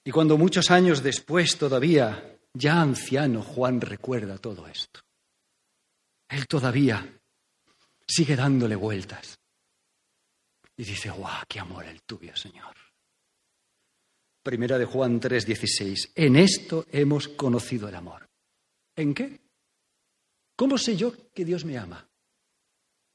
Y 0.05 0.11
cuando 0.11 0.37
muchos 0.37 0.70
años 0.70 1.03
después 1.03 1.57
todavía, 1.57 2.39
ya 2.53 2.81
anciano, 2.81 3.43
Juan 3.43 3.81
recuerda 3.81 4.37
todo 4.37 4.66
esto. 4.68 5.04
Él 6.35 6.49
todavía 6.49 7.07
sigue 8.09 8.35
dándole 8.35 8.74
vueltas. 8.74 9.39
Y 10.76 10.85
dice, 10.85 11.11
guau, 11.11 11.45
qué 11.49 11.61
amor 11.61 11.85
el 11.85 12.03
tuyo, 12.03 12.35
Señor. 12.35 12.74
Primera 14.43 14.76
de 14.76 14.85
Juan 14.85 15.20
3:16. 15.20 16.11
En 16.16 16.35
esto 16.37 16.87
hemos 16.91 17.28
conocido 17.28 17.89
el 17.89 17.95
amor. 17.95 18.28
¿En 18.97 19.14
qué? 19.14 19.41
¿Cómo 20.57 20.76
sé 20.76 20.97
yo 20.97 21.14
que 21.32 21.45
Dios 21.45 21.64
me 21.64 21.78
ama? 21.78 22.05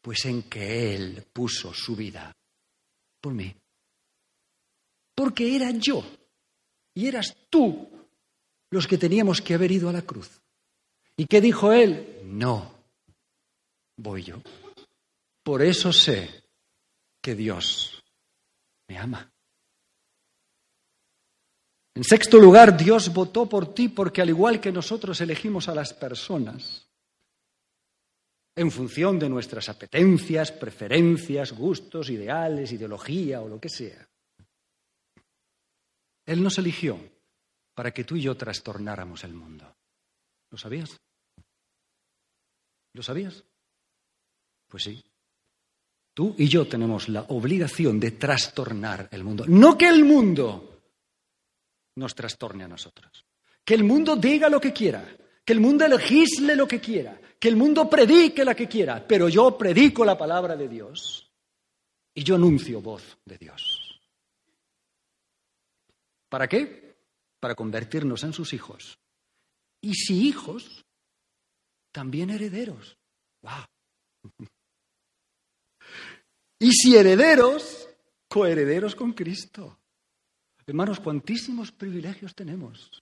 Pues 0.02 0.26
en 0.26 0.44
que 0.44 0.96
Él 0.96 1.28
puso 1.34 1.74
su 1.74 1.96
vida 1.96 2.34
por 3.22 3.34
mí. 3.34 3.54
porque 5.14 5.54
era 5.58 5.72
yo 5.72 6.02
y 6.96 7.08
eras 7.08 7.36
tú 7.50 7.90
los 8.72 8.88
que 8.88 8.98
teníamos 8.98 9.42
que 9.42 9.54
haber 9.54 9.70
ido 9.70 9.90
a 9.90 9.94
la 9.94 10.04
cruz. 10.04 10.40
¿Y 11.18 11.26
qué 11.26 11.42
dijo 11.42 11.74
él? 11.74 12.22
No, 12.24 12.79
voy 14.00 14.24
yo. 14.24 14.42
Por 15.44 15.62
eso 15.62 15.92
sé 15.92 16.44
que 17.22 17.36
Dios 17.36 18.04
me 18.88 18.98
ama. 18.98 19.32
En 21.96 22.04
sexto 22.04 22.38
lugar, 22.38 22.78
Dios 22.78 23.14
votó 23.14 23.48
por 23.48 23.74
ti 23.74 23.90
porque 23.90 24.22
al 24.22 24.30
igual 24.30 24.62
que 24.62 24.72
nosotros 24.72 25.20
elegimos 25.22 25.68
a 25.68 25.76
las 25.76 25.94
personas, 25.94 26.88
en 28.56 28.72
función 28.72 29.20
de 29.20 29.30
nuestras 29.30 29.70
apetencias, 29.70 30.52
preferencias, 30.52 31.52
gustos, 31.52 32.10
ideales, 32.10 32.72
ideología 32.72 33.42
o 33.42 33.50
lo 33.50 33.60
que 33.60 33.70
sea, 33.70 34.08
Él 36.26 36.42
nos 36.42 36.58
eligió 36.58 37.00
para 37.74 37.92
que 37.92 38.04
tú 38.04 38.16
y 38.16 38.22
yo 38.22 38.36
trastornáramos 38.36 39.24
el 39.24 39.34
mundo. 39.34 39.76
¿Lo 40.52 40.58
sabías? 40.58 41.00
¿Lo 42.94 43.04
sabías? 43.04 43.44
Pues 44.70 44.84
sí. 44.84 45.04
Tú 46.14 46.36
y 46.38 46.48
yo 46.48 46.68
tenemos 46.68 47.10
la 47.10 47.24
obligación 47.30 48.00
de 48.00 48.12
trastornar 48.12 49.10
el 49.12 49.24
mundo. 49.24 49.46
No 49.48 49.78
que 49.78 49.88
el 49.88 50.06
mundo 50.06 50.82
nos 51.96 52.16
trastorne 52.16 52.64
a 52.64 52.68
nosotros. 52.68 53.26
Que 53.66 53.74
el 53.74 53.84
mundo 53.84 54.16
diga 54.16 54.50
lo 54.50 54.60
que 54.60 54.72
quiera, 54.72 55.06
que 55.44 55.54
el 55.54 55.60
mundo 55.60 55.88
legisle 55.88 56.56
lo 56.56 56.68
que 56.68 56.80
quiera, 56.80 57.20
que 57.40 57.48
el 57.48 57.56
mundo 57.56 57.90
predique 57.90 58.44
la 58.46 58.56
que 58.56 58.68
quiera, 58.68 59.06
pero 59.06 59.30
yo 59.30 59.58
predico 59.58 60.06
la 60.06 60.18
palabra 60.18 60.56
de 60.56 60.68
Dios 60.68 61.32
y 62.14 62.24
yo 62.24 62.36
anuncio 62.36 62.82
voz 62.82 63.18
de 63.26 63.38
Dios. 63.38 64.02
¿Para 66.30 66.48
qué? 66.48 66.98
Para 67.40 67.56
convertirnos 67.56 68.24
en 68.24 68.34
sus 68.34 68.54
hijos. 68.54 69.00
Y 69.82 69.94
si 69.94 70.28
hijos, 70.28 70.86
también 71.92 72.30
herederos. 72.30 72.98
¡Wow! 73.42 74.50
Y 76.60 76.74
si 76.74 76.98
herederos, 76.98 77.90
coherederos 78.28 78.96
con 78.96 79.14
Cristo. 79.14 79.80
Hermanos, 80.68 81.00
cuantísimos 81.00 81.72
privilegios 81.72 82.36
tenemos. 82.36 83.02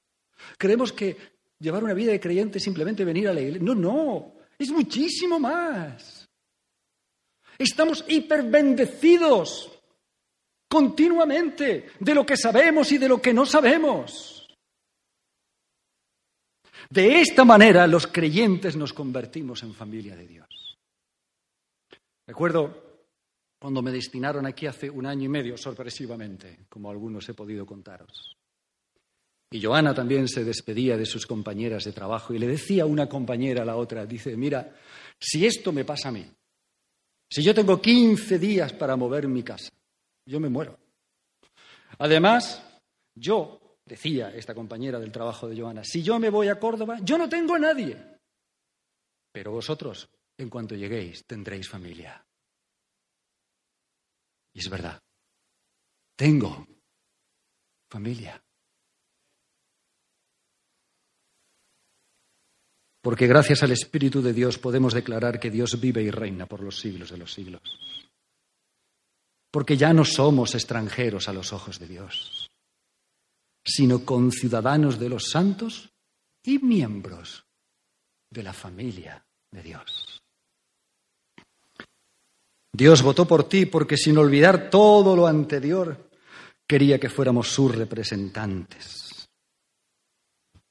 Creemos 0.57 0.93
que 0.93 1.17
llevar 1.59 1.83
una 1.83 1.95
vida 1.95 2.11
de 2.11 2.19
creyente 2.19 2.59
es 2.59 2.63
simplemente 2.63 3.03
venir 3.03 3.27
a 3.27 3.33
la 3.33 3.41
iglesia. 3.41 3.65
No, 3.65 3.75
no, 3.75 4.33
es 4.57 4.69
muchísimo 4.69 5.39
más. 5.39 6.29
Estamos 7.57 8.05
hiperbendecidos 8.07 9.71
continuamente 10.69 11.89
de 11.99 12.13
lo 12.13 12.25
que 12.25 12.37
sabemos 12.37 12.91
y 12.91 12.99
de 12.99 13.09
lo 13.09 13.19
que 13.19 13.33
no 13.33 13.45
sabemos. 13.45 14.55
De 16.89 17.19
esta 17.19 17.43
manera 17.43 17.87
los 17.87 18.07
creyentes 18.07 18.75
nos 18.75 18.93
convertimos 18.93 19.63
en 19.63 19.73
familia 19.73 20.15
de 20.15 20.27
Dios. 20.27 20.77
Recuerdo 22.25 22.86
cuando 23.59 23.81
me 23.81 23.91
destinaron 23.91 24.45
aquí 24.45 24.67
hace 24.67 24.89
un 24.89 25.05
año 25.05 25.25
y 25.25 25.29
medio, 25.29 25.57
sorpresivamente, 25.57 26.65
como 26.69 26.91
algunos 26.91 27.27
he 27.29 27.33
podido 27.33 27.65
contaros. 27.65 28.37
Y 29.49 29.61
Joana 29.61 29.93
también 29.93 30.27
se 30.27 30.43
despedía 30.43 30.97
de 30.97 31.05
sus 31.05 31.25
compañeras 31.25 31.85
de 31.85 31.93
trabajo 31.93 32.33
y 32.33 32.39
le 32.39 32.47
decía 32.47 32.85
una 32.85 33.07
compañera 33.07 33.63
a 33.63 33.65
la 33.65 33.77
otra, 33.77 34.05
dice, 34.05 34.35
mira, 34.35 34.75
si 35.19 35.45
esto 35.45 35.71
me 35.71 35.85
pasa 35.85 36.09
a 36.09 36.11
mí, 36.11 36.25
si 37.29 37.43
yo 37.43 37.53
tengo 37.53 37.81
15 37.81 38.37
días 38.37 38.73
para 38.73 38.95
mover 38.95 39.27
mi 39.27 39.43
casa, 39.43 39.71
yo 40.25 40.39
me 40.39 40.49
muero. 40.49 40.77
Además, 41.99 42.61
yo, 43.15 43.79
decía 43.85 44.35
esta 44.35 44.53
compañera 44.53 44.99
del 44.99 45.11
trabajo 45.11 45.47
de 45.47 45.59
Joana, 45.59 45.83
si 45.83 46.03
yo 46.03 46.19
me 46.19 46.29
voy 46.29 46.49
a 46.49 46.59
Córdoba, 46.59 46.99
yo 47.01 47.17
no 47.17 47.29
tengo 47.29 47.55
a 47.55 47.59
nadie. 47.59 47.97
Pero 49.31 49.51
vosotros, 49.51 50.09
en 50.37 50.49
cuanto 50.49 50.75
lleguéis, 50.75 51.25
tendréis 51.25 51.69
familia. 51.69 52.26
Y 54.57 54.59
es 54.59 54.69
verdad, 54.69 54.99
tengo 56.15 56.65
familia. 57.91 58.43
Porque 63.03 63.27
gracias 63.27 63.61
al 63.61 63.69
Espíritu 63.69 64.19
de 64.23 64.33
Dios 64.33 64.57
podemos 64.57 64.95
declarar 64.95 65.39
que 65.39 65.51
Dios 65.51 65.79
vive 65.79 66.01
y 66.01 66.09
reina 66.09 66.47
por 66.47 66.63
los 66.63 66.79
siglos 66.79 67.11
de 67.11 67.17
los 67.19 67.31
siglos. 67.31 67.61
Porque 69.51 69.77
ya 69.77 69.93
no 69.93 70.03
somos 70.03 70.55
extranjeros 70.55 71.29
a 71.29 71.33
los 71.33 71.53
ojos 71.53 71.77
de 71.77 71.87
Dios, 71.87 72.49
sino 73.63 74.03
conciudadanos 74.03 74.97
de 74.97 75.09
los 75.09 75.29
santos 75.29 75.91
y 76.41 76.57
miembros 76.57 77.45
de 78.31 78.41
la 78.41 78.53
familia 78.53 79.23
de 79.51 79.61
Dios. 79.61 80.06
Dios 82.77 83.01
votó 83.01 83.27
por 83.27 83.49
ti 83.49 83.65
porque 83.65 83.97
sin 83.97 84.19
olvidar 84.19 84.69
todo 84.69 85.15
lo 85.15 85.25
anterior, 85.25 86.11
quería 86.67 86.99
que 86.99 87.09
fuéramos 87.09 87.47
sus 87.47 87.73
representantes 87.73 89.27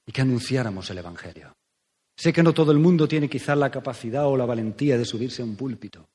y 0.07 0.13
que 0.13 0.21
anunciáramos 0.21 0.89
el 0.91 0.99
Evangelio. 0.99 1.57
Sé 2.17 2.33
que 2.33 2.45
no 2.45 2.55
todo 2.55 2.71
el 2.71 2.79
mundo 2.79 3.09
tiene 3.09 3.29
quizá 3.29 3.57
la 3.57 3.73
capacidad 3.73 4.25
o 4.29 4.37
la 4.37 4.47
valentía 4.47 4.97
de 4.97 5.05
subirse 5.05 5.43
a 5.43 5.45
un 5.47 5.57
púlpito, 5.57 6.09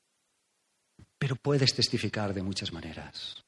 pero 1.18 1.36
puedes 1.36 1.74
testificar 1.74 2.32
de 2.32 2.42
muchas 2.42 2.72
maneras. 2.72 3.44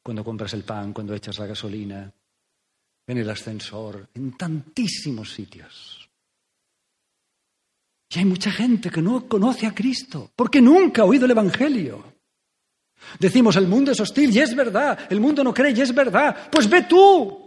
Cuando 0.00 0.22
compras 0.22 0.54
el 0.54 0.62
pan, 0.62 0.92
cuando 0.92 1.12
echas 1.12 1.40
la 1.40 1.46
gasolina, 1.46 2.08
en 3.04 3.18
el 3.18 3.28
ascensor, 3.28 4.10
en 4.14 4.36
tantísimos 4.36 5.34
sitios. 5.34 6.03
Y 8.10 8.18
hay 8.18 8.24
mucha 8.24 8.50
gente 8.50 8.90
que 8.90 9.02
no 9.02 9.28
conoce 9.28 9.66
a 9.66 9.74
Cristo 9.74 10.30
porque 10.36 10.60
nunca 10.60 11.02
ha 11.02 11.06
oído 11.06 11.24
el 11.24 11.32
Evangelio. 11.32 12.14
Decimos, 13.18 13.56
el 13.56 13.66
mundo 13.66 13.92
es 13.92 14.00
hostil 14.00 14.34
y 14.34 14.40
es 14.40 14.54
verdad, 14.54 14.98
el 15.10 15.20
mundo 15.20 15.44
no 15.44 15.52
cree 15.52 15.72
y 15.72 15.80
es 15.80 15.94
verdad. 15.94 16.48
Pues 16.50 16.68
ve 16.68 16.82
tú. 16.82 17.44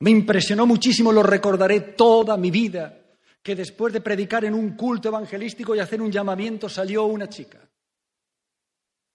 Me 0.00 0.10
impresionó 0.10 0.66
muchísimo, 0.66 1.12
lo 1.12 1.22
recordaré 1.22 1.80
toda 1.80 2.36
mi 2.36 2.50
vida, 2.50 3.00
que 3.42 3.54
después 3.54 3.92
de 3.92 4.00
predicar 4.00 4.44
en 4.44 4.54
un 4.54 4.76
culto 4.76 5.08
evangelístico 5.08 5.74
y 5.74 5.78
hacer 5.78 6.02
un 6.02 6.12
llamamiento 6.12 6.68
salió 6.68 7.04
una 7.04 7.28
chica. 7.28 7.60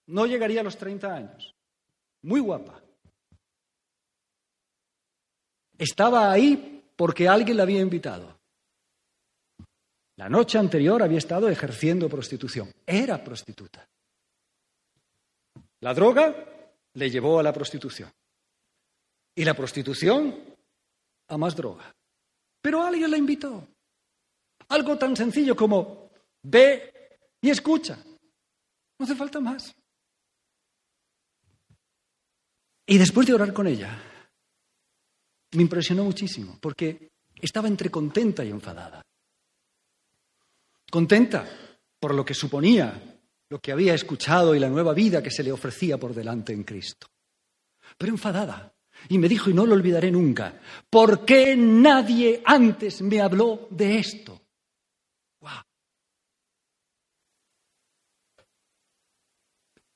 No 0.08 0.26
llegaría 0.26 0.62
a 0.62 0.64
los 0.64 0.78
30 0.78 1.14
años. 1.14 1.56
Muy 2.24 2.40
guapa. 2.40 2.82
Estaba 5.78 6.32
ahí 6.32 6.79
porque 7.00 7.30
alguien 7.30 7.56
la 7.56 7.64
había 7.64 7.80
invitado. 7.80 8.42
La 10.18 10.28
noche 10.28 10.58
anterior 10.58 11.02
había 11.02 11.20
estado 11.20 11.48
ejerciendo 11.48 12.10
prostitución. 12.10 12.70
Era 12.86 13.24
prostituta. 13.24 13.88
La 15.80 15.94
droga 15.94 16.76
le 16.96 17.10
llevó 17.10 17.40
a 17.40 17.44
la 17.44 17.54
prostitución. 17.54 18.12
Y 19.34 19.46
la 19.46 19.54
prostitución 19.54 20.44
a 21.30 21.38
más 21.38 21.56
droga. 21.56 21.90
Pero 22.62 22.84
alguien 22.84 23.12
la 23.12 23.18
invitó. 23.18 23.66
Algo 24.68 24.98
tan 24.98 25.16
sencillo 25.16 25.56
como 25.56 26.12
ve 26.44 27.18
y 27.40 27.50
escucha. 27.50 27.96
No 27.96 29.06
hace 29.06 29.16
falta 29.16 29.40
más. 29.40 29.74
Y 32.86 32.98
después 32.98 33.26
de 33.26 33.36
orar 33.36 33.54
con 33.54 33.68
ella, 33.68 34.09
me 35.52 35.62
impresionó 35.62 36.04
muchísimo, 36.04 36.58
porque 36.62 37.10
estaba 37.42 37.68
entre 37.68 37.90
contenta 37.90 38.44
y 38.44 38.50
enfadada 38.50 39.02
contenta 40.90 41.48
por 42.00 42.14
lo 42.14 42.26
que 42.26 42.34
suponía, 42.34 43.20
lo 43.50 43.60
que 43.60 43.72
había 43.72 43.94
escuchado 43.94 44.56
y 44.56 44.60
la 44.60 44.70
nueva 44.70 44.94
vida 44.94 45.22
que 45.22 45.32
se 45.32 45.44
le 45.44 45.52
ofrecía 45.52 45.98
por 45.98 46.14
delante 46.14 46.54
en 46.54 46.64
Cristo. 46.64 47.08
Pero 47.98 48.12
enfadada. 48.12 48.74
Y 49.08 49.18
me 49.18 49.30
dijo, 49.30 49.50
y 49.50 49.54
no 49.54 49.66
lo 49.66 49.76
olvidaré 49.76 50.12
nunca, 50.12 50.60
¿por 50.90 51.24
qué 51.24 51.56
nadie 51.56 52.42
antes 52.46 53.02
me 53.02 53.22
habló 53.22 53.68
de 53.70 54.00
esto? 54.00 54.42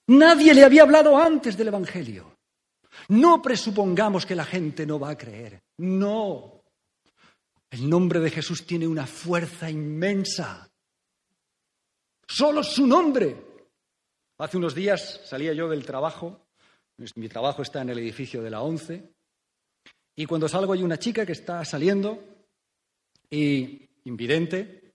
Nadie 0.08 0.54
le 0.54 0.64
había 0.64 0.84
hablado 0.84 1.18
antes 1.18 1.58
del 1.58 1.70
Evangelio. 1.70 2.33
No 3.10 3.41
presupongamos 3.41 4.26
que 4.26 4.36
la 4.36 4.45
gente 4.45 4.86
no 4.86 4.99
va 4.99 5.12
a 5.12 5.18
creer. 5.18 5.62
No. 5.78 6.64
El 7.70 7.89
nombre 7.89 8.20
de 8.20 8.30
Jesús 8.30 8.66
tiene 8.66 8.88
una 8.88 9.08
fuerza 9.08 9.70
inmensa. 9.70 10.70
Solo 12.28 12.64
su 12.64 12.88
nombre. 12.88 13.36
Hace 14.38 14.58
unos 14.58 14.76
días 14.76 15.22
salía 15.26 15.54
yo 15.54 15.70
del 15.70 15.86
trabajo, 15.86 16.47
mi 17.16 17.30
trabajo 17.30 17.62
está 17.62 17.82
en 17.82 17.89
el 17.89 17.99
edificio 17.99 18.41
de 18.41 18.49
la 18.49 18.62
ONCE, 18.62 19.14
y 20.16 20.26
cuando 20.26 20.47
salgo 20.47 20.74
hay 20.74 20.84
una 20.84 20.99
chica 20.99 21.26
que 21.26 21.32
está 21.32 21.64
saliendo 21.66 22.24
y 23.30 23.89
invidente, 24.06 24.93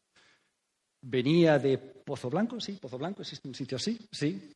venía 1.01 1.59
de 1.59 1.79
Pozo 1.79 2.31
Blanco, 2.31 2.61
sí, 2.61 2.73
Pozo 2.73 2.99
Blanco, 2.99 3.23
existe 3.23 3.49
un 3.49 3.55
sitio 3.55 3.77
así, 3.77 3.99
sí, 4.13 4.53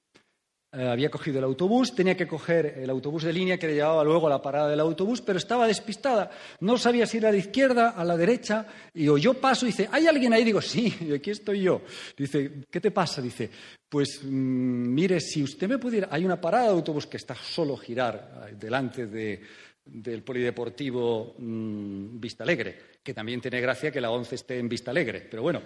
eh, 0.75 0.89
había 0.89 1.11
cogido 1.11 1.39
el 1.39 1.45
autobús, 1.45 1.95
tenía 1.95 2.17
que 2.17 2.27
coger 2.27 2.79
el 2.79 2.89
autobús 2.89 3.25
de 3.25 3.33
línea 3.33 3.59
que 3.59 3.67
le 3.67 3.75
llevaba 3.75 4.03
luego 4.03 4.27
a 4.27 4.31
la 4.31 4.41
parada 4.41 4.71
del 4.71 4.81
autobús, 4.81 5.21
pero 5.21 5.37
estaba 5.37 5.67
despistada. 5.67 6.31
No 6.61 6.79
sabía 6.79 7.05
si 7.05 7.19
ir 7.19 7.27
a 7.27 7.31
la 7.31 7.37
izquierda, 7.37 7.91
a 7.91 8.03
la 8.05 8.17
derecha, 8.17 8.67
y 8.95 9.05
yo 9.21 9.35
paso 9.35 9.67
y 9.67 9.69
dice, 9.69 9.87
¿hay 9.93 10.07
alguien 10.07 10.33
ahí? 10.33 10.45
Digo, 10.45 10.63
sí, 10.63 11.11
aquí 11.15 11.31
estoy 11.31 11.61
yo. 11.61 11.83
Dice, 12.17 12.65
¿qué 12.71 12.81
te 12.81 12.91
pasa? 12.91 13.21
Dice, 13.21 13.51
pues 13.87 14.21
mm, 14.25 14.95
mire, 14.95 15.21
si 15.21 15.43
usted 15.43 15.69
me 15.69 15.77
pudiera... 15.77 16.09
Hay 16.11 16.25
una 16.25 16.41
parada 16.41 16.69
de 16.69 16.73
autobús 16.73 17.07
que 17.07 17.19
está 17.19 17.35
solo 17.35 17.77
girar 17.77 18.47
eh, 18.49 18.55
delante 18.59 19.07
del 19.07 20.23
polideportivo 20.23 21.35
mm, 21.37 22.19
Vista 22.19 22.45
Alegre, 22.45 22.79
que 23.03 23.13
también 23.13 23.43
tiene 23.43 23.61
gracia 23.61 23.91
que 23.91 24.01
la 24.01 24.11
ONCE 24.11 24.37
esté 24.37 24.59
en 24.59 24.71
Vista 24.71 24.91
Alegre, 24.91 25.27
pero 25.31 25.43
bueno, 25.43 25.61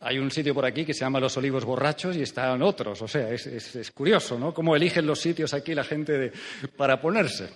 hay 0.00 0.18
un 0.18 0.30
sitio 0.30 0.54
por 0.54 0.64
aquí 0.64 0.84
que 0.84 0.94
se 0.94 1.00
llama 1.00 1.20
Los 1.20 1.36
Olivos 1.36 1.64
Borrachos 1.64 2.16
y 2.16 2.22
están 2.22 2.62
otros. 2.62 3.02
O 3.02 3.08
sea, 3.08 3.30
es, 3.30 3.90
curioso, 3.92 4.38
¿no? 4.38 4.54
Cómo 4.54 4.74
eligen 4.74 5.06
los 5.06 5.20
sitios 5.20 5.52
aquí 5.52 5.74
la 5.74 5.84
gente 5.84 6.32
para 6.76 6.98
ponerse. 6.98 7.50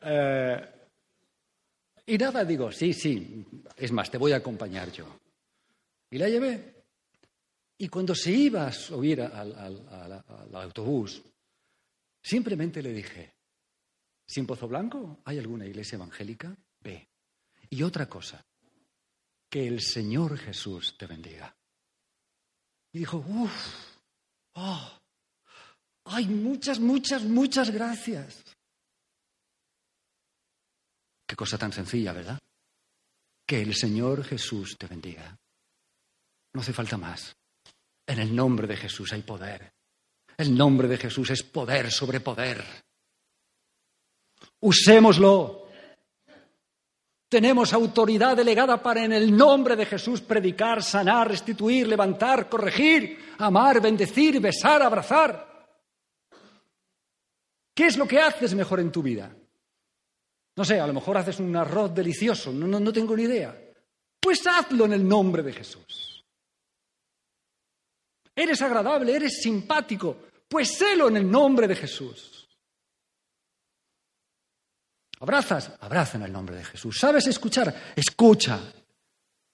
Eh, 0.00 0.68
y 2.06 2.16
nada, 2.16 2.44
digo, 2.44 2.72
sí, 2.72 2.94
sí, 2.94 3.44
es 3.76 3.92
más, 3.92 4.10
te 4.10 4.16
voy 4.16 4.32
a 4.32 4.36
acompañar 4.36 4.90
yo. 4.90 5.06
Y 6.10 6.16
la 6.16 6.28
llevé. 6.28 6.82
Y 7.76 7.88
cuando 7.88 8.14
se 8.14 8.30
iba 8.30 8.66
a 8.66 8.72
subir 8.72 9.20
al, 9.20 9.54
al 9.54 10.54
autobús, 10.54 11.22
simplemente 12.22 12.82
le 12.82 12.92
dije, 12.92 13.32
¿si 14.24 14.40
en 14.40 14.46
Pozo 14.46 14.66
Blanco 14.66 15.18
hay 15.24 15.38
alguna 15.38 15.66
iglesia 15.66 15.96
evangélica? 15.96 16.56
Ve. 16.80 17.06
Y 17.68 17.82
otra 17.82 18.06
cosa, 18.06 18.44
que 19.52 19.68
el 19.68 19.82
Señor 19.82 20.38
Jesús 20.38 20.96
te 20.96 21.06
bendiga. 21.06 21.54
Y 22.90 23.00
dijo, 23.00 23.18
uff, 23.18 23.98
oh, 24.54 24.98
ay, 26.06 26.24
muchas, 26.24 26.80
muchas, 26.80 27.22
muchas 27.24 27.70
gracias. 27.70 28.42
Qué 31.26 31.36
cosa 31.36 31.58
tan 31.58 31.70
sencilla, 31.70 32.14
¿verdad? 32.14 32.38
Que 33.46 33.60
el 33.60 33.74
Señor 33.74 34.24
Jesús 34.24 34.78
te 34.78 34.86
bendiga. 34.86 35.36
No 36.54 36.62
hace 36.62 36.72
falta 36.72 36.96
más. 36.96 37.36
En 38.06 38.20
el 38.20 38.34
nombre 38.34 38.66
de 38.66 38.78
Jesús 38.78 39.12
hay 39.12 39.20
poder. 39.20 39.70
El 40.38 40.56
nombre 40.56 40.88
de 40.88 40.96
Jesús 40.96 41.28
es 41.28 41.42
poder 41.42 41.90
sobre 41.90 42.20
poder. 42.20 42.64
Usémoslo. 44.60 45.61
Tenemos 47.32 47.72
autoridad 47.72 48.36
delegada 48.36 48.82
para 48.82 49.02
en 49.02 49.12
el 49.14 49.34
nombre 49.34 49.74
de 49.74 49.86
Jesús 49.86 50.20
predicar, 50.20 50.82
sanar, 50.82 51.30
restituir, 51.30 51.88
levantar, 51.88 52.46
corregir, 52.46 53.18
amar, 53.38 53.80
bendecir, 53.80 54.38
besar, 54.38 54.82
abrazar. 54.82 55.66
¿Qué 57.74 57.86
es 57.86 57.96
lo 57.96 58.06
que 58.06 58.20
haces 58.20 58.52
mejor 58.52 58.80
en 58.80 58.92
tu 58.92 59.02
vida? 59.02 59.34
No 60.56 60.62
sé, 60.62 60.78
a 60.78 60.86
lo 60.86 60.92
mejor 60.92 61.16
haces 61.16 61.40
un 61.40 61.56
arroz 61.56 61.94
delicioso, 61.94 62.52
no, 62.52 62.78
no, 62.78 62.92
tengo 62.92 63.16
ni 63.16 63.22
idea. 63.22 63.58
Pues 64.20 64.46
hazlo 64.46 64.84
en 64.84 64.92
el 64.92 65.08
nombre 65.08 65.42
de 65.42 65.54
Jesús. 65.54 66.22
Eres 68.36 68.60
agradable, 68.60 69.16
eres 69.16 69.40
simpático, 69.40 70.18
pues 70.46 70.76
sélo 70.76 71.08
en 71.08 71.16
el 71.16 71.30
nombre 71.30 71.66
de 71.66 71.76
Jesús. 71.76 72.41
¿Abrazas? 75.22 75.72
Abraza 75.78 76.18
en 76.18 76.24
el 76.24 76.32
nombre 76.32 76.56
de 76.56 76.64
Jesús. 76.64 76.98
¿Sabes 76.98 77.28
escuchar? 77.28 77.72
Escucha 77.94 78.60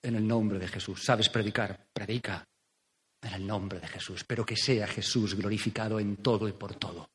en 0.00 0.14
el 0.14 0.26
nombre 0.26 0.58
de 0.58 0.66
Jesús. 0.66 1.04
¿Sabes 1.04 1.28
predicar? 1.28 1.88
Predica 1.92 2.42
en 3.20 3.34
el 3.34 3.46
nombre 3.46 3.78
de 3.78 3.86
Jesús. 3.86 4.24
Pero 4.24 4.46
que 4.46 4.56
sea 4.56 4.86
Jesús 4.86 5.34
glorificado 5.34 6.00
en 6.00 6.16
todo 6.16 6.48
y 6.48 6.52
por 6.52 6.76
todo. 6.76 7.10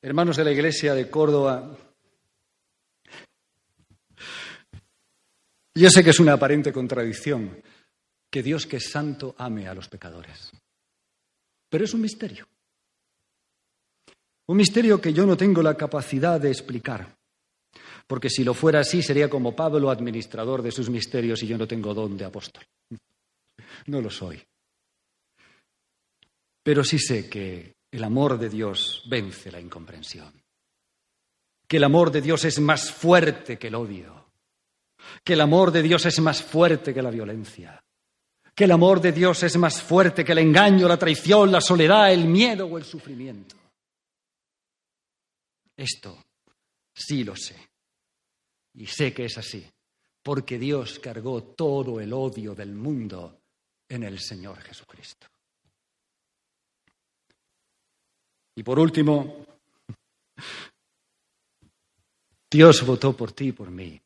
Hermanos 0.00 0.36
de 0.36 0.44
la 0.44 0.52
Iglesia 0.52 0.94
de 0.94 1.10
Córdoba, 1.10 1.76
yo 5.74 5.90
sé 5.90 6.04
que 6.04 6.10
es 6.10 6.20
una 6.20 6.34
aparente 6.34 6.72
contradicción 6.72 7.60
que 8.30 8.42
Dios 8.44 8.68
que 8.68 8.76
es 8.76 8.88
santo 8.88 9.34
ame 9.36 9.66
a 9.66 9.74
los 9.74 9.88
pecadores. 9.88 10.52
Pero 11.68 11.84
es 11.84 11.92
un 11.92 12.02
misterio. 12.02 12.46
Un 14.46 14.56
misterio 14.56 15.00
que 15.00 15.12
yo 15.12 15.24
no 15.24 15.36
tengo 15.36 15.62
la 15.62 15.74
capacidad 15.74 16.40
de 16.40 16.50
explicar, 16.50 17.16
porque 18.06 18.28
si 18.28 18.44
lo 18.44 18.52
fuera 18.52 18.80
así 18.80 19.02
sería 19.02 19.30
como 19.30 19.56
Pablo, 19.56 19.90
administrador 19.90 20.62
de 20.62 20.70
sus 20.70 20.90
misterios, 20.90 21.42
y 21.42 21.46
yo 21.46 21.56
no 21.56 21.66
tengo 21.66 21.94
don 21.94 22.16
de 22.16 22.26
apóstol. 22.26 22.64
No 23.86 24.00
lo 24.00 24.10
soy. 24.10 24.42
Pero 26.62 26.84
sí 26.84 26.98
sé 26.98 27.28
que 27.28 27.74
el 27.90 28.04
amor 28.04 28.38
de 28.38 28.48
Dios 28.48 29.02
vence 29.06 29.50
la 29.50 29.60
incomprensión, 29.60 30.32
que 31.66 31.76
el 31.78 31.84
amor 31.84 32.10
de 32.10 32.20
Dios 32.20 32.44
es 32.44 32.58
más 32.60 32.90
fuerte 32.90 33.58
que 33.58 33.68
el 33.68 33.74
odio, 33.74 34.26
que 35.22 35.34
el 35.34 35.40
amor 35.40 35.70
de 35.70 35.82
Dios 35.82 36.04
es 36.06 36.20
más 36.20 36.42
fuerte 36.42 36.92
que 36.92 37.02
la 37.02 37.10
violencia, 37.10 37.82
que 38.54 38.64
el 38.64 38.72
amor 38.72 39.00
de 39.00 39.12
Dios 39.12 39.42
es 39.42 39.56
más 39.56 39.82
fuerte 39.82 40.24
que 40.24 40.32
el 40.32 40.38
engaño, 40.38 40.86
la 40.86 40.98
traición, 40.98 41.50
la 41.50 41.60
soledad, 41.60 42.12
el 42.12 42.26
miedo 42.26 42.66
o 42.66 42.78
el 42.78 42.84
sufrimiento. 42.84 43.56
Esto 45.76 46.24
sí 46.94 47.24
lo 47.24 47.36
sé. 47.36 47.56
Y 48.74 48.86
sé 48.86 49.12
que 49.12 49.26
es 49.26 49.38
así, 49.38 49.64
porque 50.22 50.58
Dios 50.58 50.98
cargó 50.98 51.42
todo 51.42 52.00
el 52.00 52.12
odio 52.12 52.54
del 52.54 52.74
mundo 52.74 53.40
en 53.88 54.02
el 54.02 54.18
Señor 54.18 54.60
Jesucristo. 54.62 55.28
Y 58.56 58.62
por 58.62 58.78
último, 58.78 59.44
Dios 62.50 62.86
votó 62.86 63.16
por 63.16 63.32
ti 63.32 63.48
y 63.48 63.52
por 63.52 63.70
mí. 63.70 64.00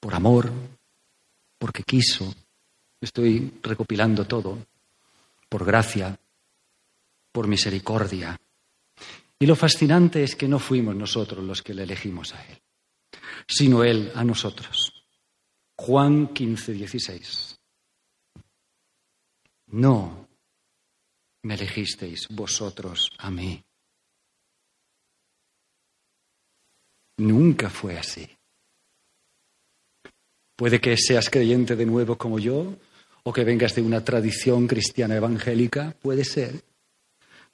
Por 0.00 0.14
amor, 0.14 0.50
porque 1.58 1.82
quiso. 1.82 2.32
Estoy 3.00 3.58
recopilando 3.62 4.26
todo 4.26 4.73
por 5.54 5.64
gracia, 5.64 6.18
por 7.30 7.46
misericordia. 7.46 8.36
Y 9.38 9.46
lo 9.46 9.54
fascinante 9.54 10.24
es 10.24 10.34
que 10.34 10.48
no 10.48 10.58
fuimos 10.58 10.96
nosotros 10.96 11.44
los 11.44 11.62
que 11.62 11.72
le 11.72 11.84
elegimos 11.84 12.34
a 12.34 12.44
Él, 12.44 12.60
sino 13.46 13.84
Él 13.84 14.10
a 14.16 14.24
nosotros. 14.24 15.06
Juan 15.76 16.34
15, 16.34 16.72
16. 16.72 17.56
No 19.68 20.28
me 21.44 21.54
elegisteis 21.54 22.26
vosotros 22.30 23.12
a 23.18 23.30
mí. 23.30 23.64
Nunca 27.18 27.70
fue 27.70 27.96
así. 27.96 28.28
Puede 30.56 30.80
que 30.80 30.96
seas 30.96 31.30
creyente 31.30 31.76
de 31.76 31.86
nuevo 31.86 32.18
como 32.18 32.40
yo, 32.40 32.76
o 33.26 33.32
que 33.32 33.44
vengas 33.44 33.74
de 33.74 33.82
una 33.82 34.04
tradición 34.04 34.66
cristiana 34.66 35.16
evangélica, 35.16 35.96
puede 36.00 36.24
ser. 36.24 36.62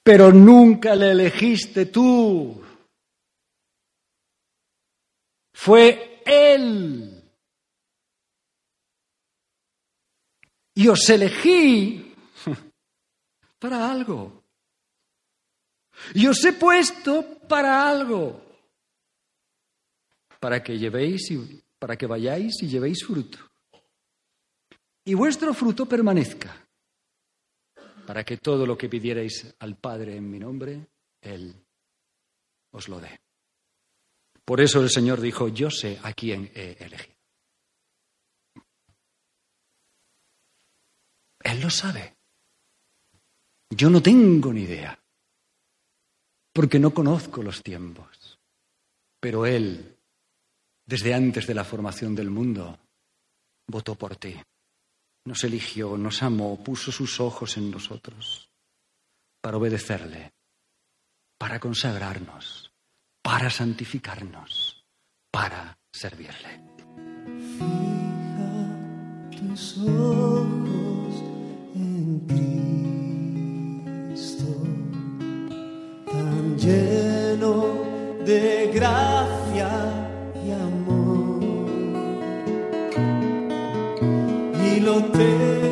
Pero 0.03 0.31
nunca 0.31 0.95
le 0.95 1.11
elegiste 1.11 1.85
tú. 1.85 2.61
Fue 5.53 6.21
Él. 6.25 7.23
Y 10.75 10.87
os 10.87 11.09
elegí 11.09 12.15
para 13.59 13.89
algo. 13.91 14.43
Y 16.15 16.27
os 16.27 16.43
he 16.43 16.53
puesto 16.53 17.39
para 17.47 17.87
algo. 17.87 18.41
Para 20.39 20.61
que 20.61 20.77
llevéis 20.77 21.31
y 21.31 21.61
para 21.79 21.95
que 21.95 22.07
vayáis 22.07 22.61
y 22.61 22.67
llevéis 22.67 23.05
fruto 23.05 23.50
y 25.03 25.13
vuestro 25.13 25.53
fruto 25.53 25.87
permanezca, 25.87 26.67
para 28.05 28.23
que 28.23 28.37
todo 28.37 28.65
lo 28.65 28.77
que 28.77 28.89
pidierais 28.89 29.55
al 29.59 29.75
Padre 29.77 30.15
en 30.15 30.29
mi 30.29 30.39
nombre, 30.39 30.87
Él 31.21 31.55
os 32.71 32.87
lo 32.87 32.99
dé. 32.99 33.19
Por 34.45 34.61
eso 34.61 34.81
el 34.81 34.89
Señor 34.89 35.21
dijo, 35.21 35.47
yo 35.47 35.69
sé 35.69 35.99
a 36.03 36.13
quién 36.13 36.51
he 36.53 36.77
elegido. 36.79 37.15
Él 41.43 41.61
lo 41.61 41.69
sabe. 41.69 42.17
Yo 43.69 43.89
no 43.89 44.01
tengo 44.01 44.53
ni 44.53 44.63
idea, 44.63 44.99
porque 46.53 46.77
no 46.77 46.93
conozco 46.93 47.41
los 47.41 47.63
tiempos. 47.63 48.39
Pero 49.19 49.45
Él, 49.45 49.97
desde 50.85 51.13
antes 51.13 51.47
de 51.47 51.53
la 51.53 51.63
formación 51.63 52.13
del 52.13 52.29
mundo, 52.29 52.77
votó 53.67 53.95
por 53.95 54.17
ti 54.17 54.35
nos 55.25 55.43
eligió, 55.43 55.97
nos 55.97 56.23
amó, 56.23 56.63
puso 56.63 56.91
sus 56.91 57.19
ojos 57.19 57.57
en 57.57 57.69
nosotros 57.71 58.49
para 59.41 59.57
obedecerle, 59.57 60.33
para 61.37 61.59
consagrarnos, 61.59 62.71
para 63.21 63.49
santificarnos, 63.49 64.85
para 65.31 65.77
servirle. 65.91 66.61
tus 69.51 69.77
ojos 69.79 71.23
en 71.75 72.19
Cristo, 74.07 74.45
tan 76.05 76.57
lleno 76.57 78.23
de 78.23 78.71
gracia 78.73 80.00
te 85.09 85.70